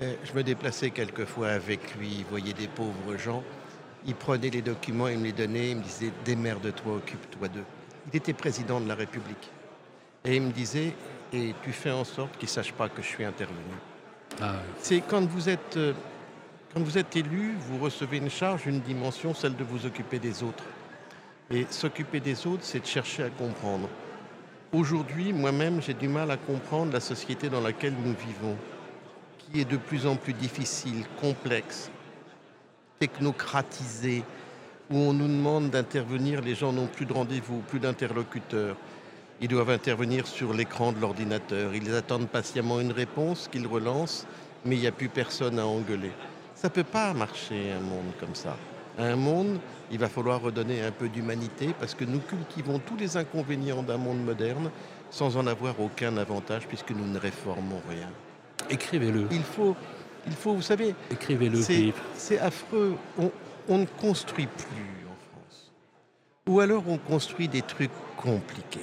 je 0.00 0.32
me 0.34 0.42
déplaçais 0.42 0.90
quelquefois 0.90 1.48
avec 1.48 1.96
lui, 1.96 2.16
il 2.18 2.24
voyait 2.24 2.52
des 2.52 2.68
pauvres 2.68 3.16
gens. 3.16 3.42
Il 4.06 4.14
prenait 4.14 4.50
les 4.50 4.60
documents, 4.60 5.08
il 5.08 5.20
me 5.20 5.24
les 5.24 5.32
donnait, 5.32 5.70
il 5.70 5.78
me 5.78 5.82
disait 5.82 6.12
démerde-toi, 6.26 6.96
occupe-toi 6.96 7.48
d'eux. 7.48 7.64
Il 8.12 8.16
était 8.18 8.34
président 8.34 8.78
de 8.78 8.88
la 8.88 8.94
République. 8.94 9.50
Et 10.26 10.36
il 10.36 10.42
me 10.42 10.52
disait, 10.52 10.92
et 11.36 11.54
tu 11.62 11.72
fais 11.72 11.90
en 11.90 12.04
sorte 12.04 12.36
qu'ils 12.38 12.48
ne 12.48 12.52
sachent 12.52 12.72
pas 12.72 12.88
que 12.88 13.02
je 13.02 13.06
suis 13.06 13.24
intervenu. 13.24 13.58
Ah 14.40 14.54
C'est 14.78 15.00
quand 15.00 15.24
vous 15.24 15.48
êtes 15.48 15.76
euh, 15.76 15.92
quand 16.74 16.82
vous 16.82 16.98
êtes 16.98 17.16
élu, 17.16 17.54
vous 17.58 17.78
recevez 17.82 18.18
une 18.18 18.28
charge, 18.28 18.66
une 18.66 18.80
dimension, 18.80 19.32
celle 19.32 19.56
de 19.56 19.64
vous 19.64 19.86
occuper 19.86 20.18
des 20.18 20.42
autres. 20.42 20.64
Et 21.50 21.66
s'occuper 21.70 22.20
des 22.20 22.46
autres, 22.46 22.64
c'est 22.64 22.80
de 22.80 22.86
chercher 22.86 23.22
à 23.22 23.30
comprendre. 23.30 23.88
Aujourd'hui, 24.74 25.32
moi-même, 25.32 25.80
j'ai 25.80 25.94
du 25.94 26.06
mal 26.06 26.30
à 26.30 26.36
comprendre 26.36 26.92
la 26.92 27.00
société 27.00 27.48
dans 27.48 27.62
laquelle 27.62 27.94
nous 27.94 28.14
vivons, 28.14 28.56
qui 29.38 29.62
est 29.62 29.64
de 29.64 29.78
plus 29.78 30.06
en 30.06 30.16
plus 30.16 30.34
difficile, 30.34 31.04
complexe, 31.18 31.90
technocratisée, 32.98 34.22
où 34.90 34.98
on 34.98 35.14
nous 35.14 35.28
demande 35.28 35.70
d'intervenir, 35.70 36.42
les 36.42 36.54
gens 36.54 36.74
n'ont 36.74 36.88
plus 36.88 37.06
de 37.06 37.12
rendez-vous, 37.14 37.60
plus 37.60 37.80
d'interlocuteurs. 37.80 38.76
Ils 39.40 39.48
doivent 39.48 39.70
intervenir 39.70 40.26
sur 40.26 40.54
l'écran 40.54 40.92
de 40.92 41.00
l'ordinateur. 41.00 41.74
Ils 41.74 41.94
attendent 41.94 42.28
patiemment 42.28 42.80
une 42.80 42.92
réponse 42.92 43.48
qu'ils 43.52 43.66
relancent, 43.66 44.26
mais 44.64 44.76
il 44.76 44.80
n'y 44.80 44.86
a 44.86 44.92
plus 44.92 45.10
personne 45.10 45.58
à 45.58 45.66
engueuler. 45.66 46.12
Ça 46.54 46.68
ne 46.68 46.72
peut 46.72 46.84
pas 46.84 47.12
marcher 47.12 47.72
un 47.72 47.80
monde 47.80 48.12
comme 48.18 48.34
ça. 48.34 48.56
Un 48.98 49.14
monde, 49.14 49.58
il 49.90 49.98
va 49.98 50.08
falloir 50.08 50.40
redonner 50.40 50.82
un 50.82 50.90
peu 50.90 51.10
d'humanité 51.10 51.74
parce 51.78 51.94
que 51.94 52.06
nous 52.06 52.20
cultivons 52.20 52.78
tous 52.78 52.96
les 52.96 53.18
inconvénients 53.18 53.82
d'un 53.82 53.98
monde 53.98 54.24
moderne 54.24 54.70
sans 55.10 55.36
en 55.36 55.46
avoir 55.46 55.78
aucun 55.80 56.16
avantage 56.16 56.66
puisque 56.66 56.92
nous 56.92 57.06
ne 57.06 57.18
réformons 57.18 57.82
rien. 57.90 58.08
Écrivez-le. 58.70 59.28
Il 59.30 59.42
faut, 59.42 59.76
il 60.26 60.32
faut, 60.32 60.54
vous 60.54 60.62
savez, 60.62 60.94
écrivez-le. 61.10 61.60
C'est 62.14 62.38
affreux. 62.38 62.96
On, 63.18 63.30
on 63.68 63.78
ne 63.78 63.86
construit 64.00 64.46
plus 64.46 65.06
en 65.06 65.16
France. 65.30 65.72
Ou 66.48 66.60
alors 66.60 66.84
on 66.88 66.96
construit 66.96 67.48
des 67.48 67.62
trucs 67.62 67.90
compliqués. 68.16 68.80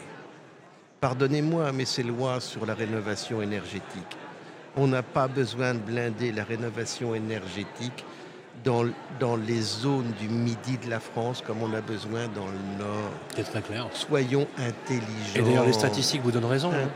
Pardonnez-moi, 1.04 1.74
mais 1.74 1.84
ces 1.84 2.02
lois 2.02 2.39
sur 2.39 2.66
la 2.66 2.74
rénovation 2.74 3.42
énergétique, 3.42 4.16
on 4.78 4.88
n'a 4.88 5.04
pas 5.04 5.28
besoin 5.28 5.74
de 5.74 5.80
blinder 5.80 6.32
la 6.32 6.46
rénovation 6.46 7.13
énergétique 7.13 8.06
dans, 8.63 8.86
dans 9.20 9.36
les 9.36 9.60
zones 9.60 10.13
du 10.18 10.30
midi 10.30 10.78
de 10.78 10.89
la 10.89 11.02
France 11.02 11.44
comme 11.46 11.62
on 11.62 11.74
a 11.74 11.82
besoin 11.82 12.30
dans 12.34 12.46
le 12.46 12.80
nord. 12.82 13.12
C'est 13.36 13.44
très 13.44 13.62
clair. 13.62 13.89
Soyons 13.92 14.48
intelligents. 14.58 15.36
Et 15.36 15.42
d'ailleurs, 15.42 15.66
les 15.66 15.74
statistiques 15.74 16.22
vous 16.22 16.32
donnent 16.32 16.46
raison. 16.46 16.72
hein. 16.72 16.88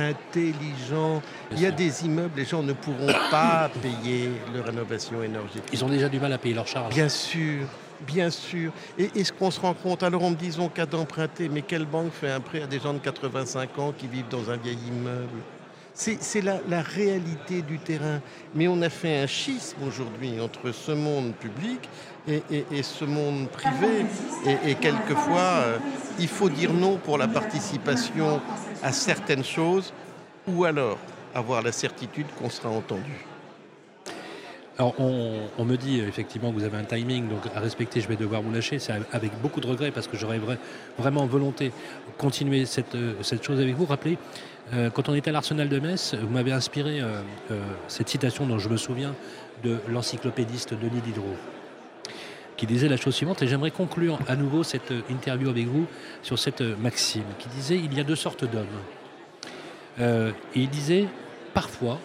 Intelligents. 0.00 1.20
Il 1.50 1.60
y 1.60 1.66
a 1.66 1.72
des 1.72 2.04
immeubles, 2.06 2.34
les 2.36 2.44
gens 2.44 2.62
ne 2.62 2.72
pourront 2.72 3.12
pas 3.32 3.68
payer 3.82 4.30
leur 4.54 4.64
rénovation 4.66 5.24
énergétique. 5.24 5.64
Ils 5.72 5.84
ont 5.84 5.88
déjà 5.88 6.08
du 6.08 6.20
mal 6.20 6.32
à 6.32 6.38
payer 6.38 6.54
leurs 6.54 6.68
charges. 6.68 6.94
Bien 6.94 7.08
sûr, 7.08 7.66
bien 8.06 8.30
sûr. 8.30 8.72
Et 8.98 9.10
est-ce 9.14 9.32
qu'on 9.32 9.50
se 9.50 9.60
rend 9.60 9.74
compte? 9.74 10.02
Alors 10.02 10.22
on 10.22 10.30
me 10.30 10.36
dit, 10.36 10.46
ils 10.46 10.60
ont 10.60 10.68
qu'à 10.68 10.86
d'emprunter, 10.86 11.48
mais 11.48 11.62
quelle 11.62 11.86
banque 11.86 12.12
fait 12.12 12.30
un 12.30 12.40
prêt 12.40 12.62
à 12.62 12.66
des 12.66 12.80
gens 12.80 12.92
de 12.92 12.98
85 12.98 13.78
ans 13.78 13.92
qui 13.96 14.06
vivent 14.06 14.28
dans 14.30 14.50
un 14.50 14.56
vieil 14.56 14.78
immeuble? 14.88 15.40
C'est 15.92 16.40
la, 16.40 16.60
la 16.68 16.80
réalité 16.80 17.60
du 17.60 17.78
terrain. 17.78 18.20
Mais 18.54 18.68
on 18.68 18.80
a 18.80 18.88
fait 18.88 19.18
un 19.18 19.26
schisme 19.26 19.82
aujourd'hui 19.86 20.40
entre 20.40 20.72
ce 20.72 20.92
monde 20.92 21.34
public 21.34 21.88
et, 22.26 22.82
ce 22.82 23.04
monde 23.04 23.48
privé. 23.48 24.06
Et, 24.46 24.70
et 24.70 24.74
quelquefois, 24.76 25.40
euh, 25.40 25.78
il 26.18 26.28
faut 26.28 26.48
dire 26.48 26.72
non 26.72 26.96
pour 26.96 27.18
la 27.18 27.28
participation 27.28 28.40
à 28.82 28.92
certaines 28.92 29.44
choses, 29.44 29.92
ou 30.46 30.64
alors 30.64 30.96
avoir 31.34 31.62
la 31.62 31.72
certitude 31.72 32.26
qu'on 32.38 32.50
sera 32.50 32.70
entendu. 32.70 33.29
Alors, 34.80 34.94
on, 34.98 35.64
me 35.66 35.76
dit 35.76 36.00
effectivement 36.00 36.50
que 36.50 36.54
vous 36.54 36.64
avez 36.64 36.78
un 36.78 36.84
timing, 36.84 37.28
donc 37.28 37.40
à 37.54 37.60
respecter, 37.60 38.00
je 38.00 38.08
vais 38.08 38.16
devoir 38.16 38.40
vous 38.40 38.50
lâcher. 38.50 38.78
C'est 38.78 38.94
avec 39.12 39.30
beaucoup 39.42 39.60
de 39.60 39.66
regrets 39.66 39.90
parce 39.90 40.06
que 40.06 40.16
j'aurais 40.16 40.38
vra- 40.38 40.56
vraiment 40.96 41.26
volonté 41.26 41.70
continuer 42.16 42.64
cette, 42.64 42.94
euh, 42.94 43.12
cette 43.20 43.44
chose 43.44 43.60
avec 43.60 43.74
vous. 43.74 43.84
Rappelez, 43.84 44.16
euh, 44.72 44.88
quand 44.88 45.10
on 45.10 45.14
était 45.14 45.28
à 45.28 45.32
l'Arsenal 45.34 45.68
de 45.68 45.78
Metz, 45.80 46.14
vous 46.14 46.30
m'avez 46.30 46.52
inspiré 46.52 47.02
euh, 47.02 47.20
cette 47.88 48.08
citation 48.08 48.46
dont 48.46 48.58
je 48.58 48.70
me 48.70 48.78
souviens 48.78 49.14
de 49.62 49.76
l'encyclopédiste 49.86 50.72
Denis 50.72 51.02
Diderot, 51.02 51.36
qui 52.56 52.64
disait 52.64 52.88
la 52.88 52.96
chose 52.96 53.14
suivante, 53.14 53.42
et 53.42 53.46
j'aimerais 53.46 53.72
conclure 53.72 54.18
à 54.28 54.34
nouveau 54.34 54.62
cette 54.62 54.94
interview 55.10 55.50
avec 55.50 55.66
vous 55.66 55.84
sur 56.22 56.38
cette 56.38 56.62
maxime, 56.62 57.24
qui 57.38 57.50
disait 57.50 57.76
il 57.76 57.92
y 57.92 58.00
a 58.00 58.04
deux 58.04 58.16
sortes 58.16 58.46
d'hommes. 58.50 58.64
Et 59.98 60.32
il 60.54 60.70
disait 60.70 61.04
parfois 61.52 61.98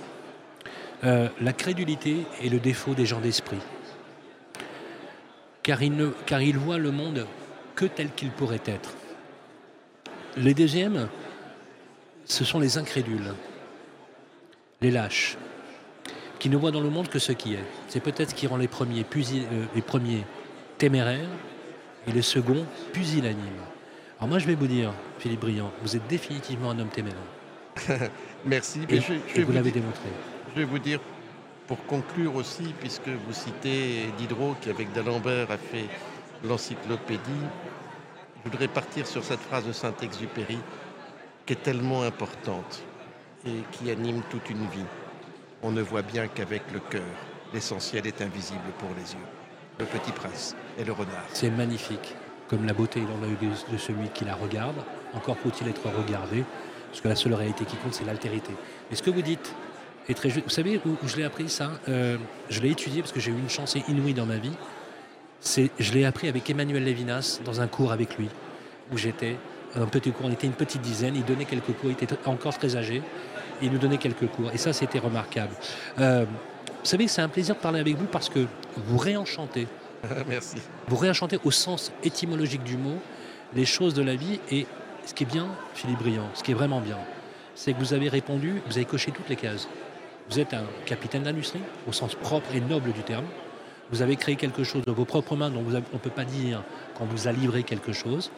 euh, 1.03 1.27
la 1.41 1.53
crédulité 1.53 2.25
est 2.43 2.49
le 2.49 2.59
défaut 2.59 2.93
des 2.93 3.05
gens 3.05 3.19
d'esprit. 3.19 3.59
Car 5.63 5.81
ils, 5.81 5.95
ne, 5.95 6.09
car 6.25 6.41
ils 6.41 6.57
voient 6.57 6.77
le 6.77 6.91
monde 6.91 7.25
que 7.75 7.85
tel 7.85 8.11
qu'il 8.11 8.29
pourrait 8.31 8.61
être. 8.65 8.93
Les 10.37 10.53
deuxièmes, 10.53 11.07
ce 12.25 12.43
sont 12.43 12.59
les 12.59 12.77
incrédules, 12.77 13.33
les 14.81 14.91
lâches, 14.91 15.37
qui 16.39 16.49
ne 16.49 16.57
voient 16.57 16.71
dans 16.71 16.81
le 16.81 16.89
monde 16.89 17.07
que 17.09 17.19
ce 17.19 17.31
qui 17.31 17.53
est. 17.55 17.63
C'est 17.87 17.99
peut-être 18.01 18.31
ce 18.31 18.35
qui 18.35 18.47
rend 18.47 18.57
les 18.57 18.67
premiers, 18.67 19.03
pusil- 19.03 19.45
euh, 19.51 19.65
les 19.73 19.81
premiers 19.81 20.23
téméraires 20.77 21.29
et 22.07 22.11
les 22.11 22.21
seconds 22.21 22.65
pusillanimes. 22.93 23.39
Alors 24.19 24.29
moi 24.29 24.39
je 24.39 24.45
vais 24.47 24.55
vous 24.55 24.67
dire, 24.67 24.93
Philippe 25.19 25.41
Briand, 25.41 25.71
vous 25.81 25.95
êtes 25.95 26.05
définitivement 26.07 26.71
un 26.71 26.79
homme 26.79 26.89
téméraire. 26.89 28.09
Merci. 28.45 28.81
Et, 28.89 28.95
Mais 28.95 29.01
je- 29.01 29.07
je 29.07 29.11
et 29.13 29.17
vais 29.33 29.41
vous 29.41 29.47
vous 29.47 29.53
l'avez 29.53 29.71
démontré. 29.71 30.09
Je 30.55 30.61
vais 30.61 30.67
vous 30.67 30.79
dire, 30.79 31.01
pour 31.67 31.85
conclure 31.85 32.33
aussi, 32.37 32.73
puisque 32.79 33.09
vous 33.09 33.33
citez 33.33 34.05
Diderot 34.17 34.55
qui, 34.61 34.69
avec 34.69 34.93
d'Alembert, 34.93 35.51
a 35.51 35.57
fait 35.57 35.89
l'encyclopédie, 36.45 37.19
je 38.37 38.49
voudrais 38.49 38.69
partir 38.69 39.05
sur 39.05 39.21
cette 39.21 39.41
phrase 39.41 39.65
de 39.65 39.73
Saint-Exupéry 39.73 40.57
qui 41.45 41.53
est 41.53 41.61
tellement 41.61 42.03
importante 42.03 42.83
et 43.45 43.63
qui 43.73 43.91
anime 43.91 44.21
toute 44.29 44.49
une 44.49 44.65
vie. 44.67 44.85
On 45.61 45.71
ne 45.71 45.81
voit 45.81 46.03
bien 46.03 46.29
qu'avec 46.29 46.61
le 46.71 46.79
cœur. 46.79 47.03
L'essentiel 47.53 48.07
est 48.07 48.21
invisible 48.21 48.71
pour 48.79 48.91
les 48.97 49.11
yeux. 49.11 49.27
Le 49.77 49.85
petit 49.85 50.13
prince 50.13 50.55
et 50.77 50.85
le 50.85 50.93
renard. 50.93 51.25
C'est 51.33 51.49
magnifique, 51.49 52.15
comme 52.47 52.65
la 52.65 52.73
beauté 52.73 53.01
dans 53.01 53.17
l'œil 53.17 53.35
de, 53.41 53.73
de 53.73 53.77
celui 53.77 54.07
qui 54.07 54.23
la 54.23 54.35
regarde. 54.35 54.77
Encore 55.13 55.37
faut-il 55.37 55.67
être 55.67 55.89
regardé, 55.89 56.45
parce 56.87 57.01
que 57.01 57.09
la 57.09 57.15
seule 57.17 57.33
réalité 57.33 57.65
qui 57.65 57.75
compte, 57.75 57.93
c'est 57.93 58.05
l'altérité. 58.05 58.53
Mais 58.89 58.95
ce 58.95 59.03
que 59.03 59.11
vous 59.11 59.21
dites 59.21 59.53
très. 60.13 60.29
Vous 60.29 60.49
savez 60.49 60.79
où, 60.85 60.89
où 61.03 61.07
je 61.07 61.15
l'ai 61.17 61.23
appris 61.23 61.49
ça? 61.49 61.71
Euh, 61.89 62.17
Je 62.49 62.59
l'ai 62.61 62.69
étudié 62.71 63.01
parce 63.01 63.11
que 63.11 63.19
j'ai 63.19 63.31
eu 63.31 63.37
une 63.37 63.49
chance 63.49 63.75
inouïe 63.87 64.13
dans 64.13 64.25
ma 64.25 64.37
vie. 64.37 64.53
C'est, 65.41 65.69
je 65.79 65.93
l'ai 65.93 66.05
appris 66.05 66.27
avec 66.27 66.49
Emmanuel 66.49 66.83
Lévinas 66.83 67.39
dans 67.45 67.61
un 67.61 67.67
cours 67.67 67.91
avec 67.91 68.17
lui, 68.17 68.29
où 68.91 68.97
j'étais 68.97 69.35
un 69.75 69.85
petit 69.85 70.11
cours. 70.11 70.25
On 70.27 70.31
était 70.31 70.47
une 70.47 70.53
petite 70.53 70.81
dizaine. 70.81 71.15
Il 71.15 71.25
donnait 71.25 71.45
quelques 71.45 71.73
cours. 71.73 71.89
Il 71.89 71.91
était 72.03 72.15
encore 72.25 72.57
très 72.57 72.75
âgé. 72.75 73.01
Il 73.61 73.71
nous 73.71 73.77
donnait 73.77 73.97
quelques 73.97 74.27
cours. 74.27 74.51
Et 74.53 74.57
ça, 74.57 74.73
c'était 74.73 74.99
remarquable. 74.99 75.53
Euh, 75.99 76.25
vous 76.25 76.85
savez, 76.89 77.07
c'est 77.07 77.21
un 77.21 77.29
plaisir 77.29 77.55
de 77.55 77.59
parler 77.61 77.79
avec 77.79 77.95
vous 77.95 78.05
parce 78.05 78.29
que 78.29 78.45
vous 78.75 78.97
réenchantez 78.97 79.67
Merci. 80.27 80.57
vous 80.87 80.97
réenchantez 80.97 81.39
au 81.43 81.51
sens 81.51 81.91
étymologique 82.03 82.63
du 82.63 82.77
mot 82.77 82.97
les 83.55 83.65
choses 83.65 83.93
de 83.93 84.03
la 84.03 84.15
vie. 84.15 84.39
Et 84.51 84.67
ce 85.05 85.13
qui 85.13 85.23
est 85.23 85.27
bien, 85.27 85.47
Philippe 85.73 85.99
Briand, 85.99 86.29
ce 86.33 86.43
qui 86.43 86.51
est 86.51 86.55
vraiment 86.55 86.79
bien, 86.81 86.97
c'est 87.55 87.73
que 87.73 87.79
vous 87.79 87.93
avez 87.93 88.09
répondu, 88.09 88.61
vous 88.67 88.73
avez 88.77 88.85
coché 88.85 89.11
toutes 89.11 89.29
les 89.29 89.35
cases. 89.35 89.67
Vous 90.29 90.39
êtes 90.39 90.53
un 90.53 90.63
capitaine 90.85 91.23
d'industrie, 91.23 91.61
au 91.87 91.91
sens 91.91 92.15
propre 92.15 92.53
et 92.55 92.59
noble 92.61 92.91
du 92.91 93.01
terme. 93.01 93.25
Vous 93.91 94.01
avez 94.01 94.15
créé 94.15 94.35
quelque 94.35 94.63
chose 94.63 94.83
de 94.83 94.91
vos 94.91 95.05
propres 95.05 95.35
mains 95.35 95.51
dont 95.51 95.63
on 95.67 95.71
ne 95.71 95.99
peut 95.99 96.09
pas 96.09 96.25
dire 96.25 96.63
qu'on 96.97 97.05
vous 97.05 97.27
a 97.27 97.31
livré 97.31 97.63
quelque 97.63 97.93
chose. 97.93 98.31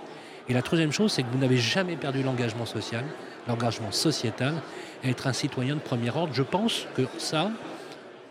Et 0.49 0.53
la 0.53 0.61
troisième 0.61 0.91
chose, 0.91 1.11
c'est 1.13 1.23
que 1.23 1.29
vous 1.31 1.37
n'avez 1.37 1.57
jamais 1.57 1.95
perdu 1.95 2.23
l'engagement 2.23 2.65
social, 2.65 3.05
l'engagement 3.47 3.91
sociétal, 3.91 4.55
être 5.03 5.27
un 5.27 5.33
citoyen 5.33 5.75
de 5.75 5.79
premier 5.79 6.09
ordre. 6.09 6.33
Je 6.33 6.43
pense 6.43 6.87
que 6.95 7.03
ça, 7.17 7.51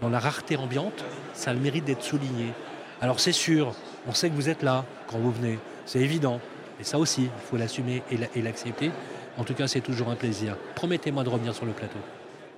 dans 0.00 0.10
la 0.10 0.18
rareté 0.18 0.56
ambiante, 0.56 1.04
ça 1.32 1.50
a 1.50 1.54
le 1.54 1.60
mérite 1.60 1.84
d'être 1.84 2.02
souligné. 2.02 2.52
Alors 3.00 3.20
c'est 3.20 3.32
sûr, 3.32 3.74
on 4.06 4.12
sait 4.12 4.28
que 4.28 4.34
vous 4.34 4.48
êtes 4.48 4.62
là 4.62 4.84
quand 5.06 5.18
vous 5.18 5.30
venez, 5.32 5.58
c'est 5.86 6.00
évident. 6.00 6.40
Et 6.80 6.84
ça 6.84 6.98
aussi, 6.98 7.22
il 7.24 7.30
faut 7.50 7.56
l'assumer 7.56 8.02
et 8.10 8.18
la- 8.18 8.26
et 8.34 8.42
l'accepter. 8.42 8.90
En 9.38 9.44
tout 9.44 9.54
cas, 9.54 9.66
c'est 9.66 9.80
toujours 9.80 10.10
un 10.10 10.16
plaisir. 10.16 10.56
Promettez-moi 10.74 11.24
de 11.24 11.28
revenir 11.30 11.54
sur 11.54 11.64
le 11.64 11.72
plateau. 11.72 11.98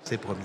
C'est 0.03 0.19
promis. 0.19 0.45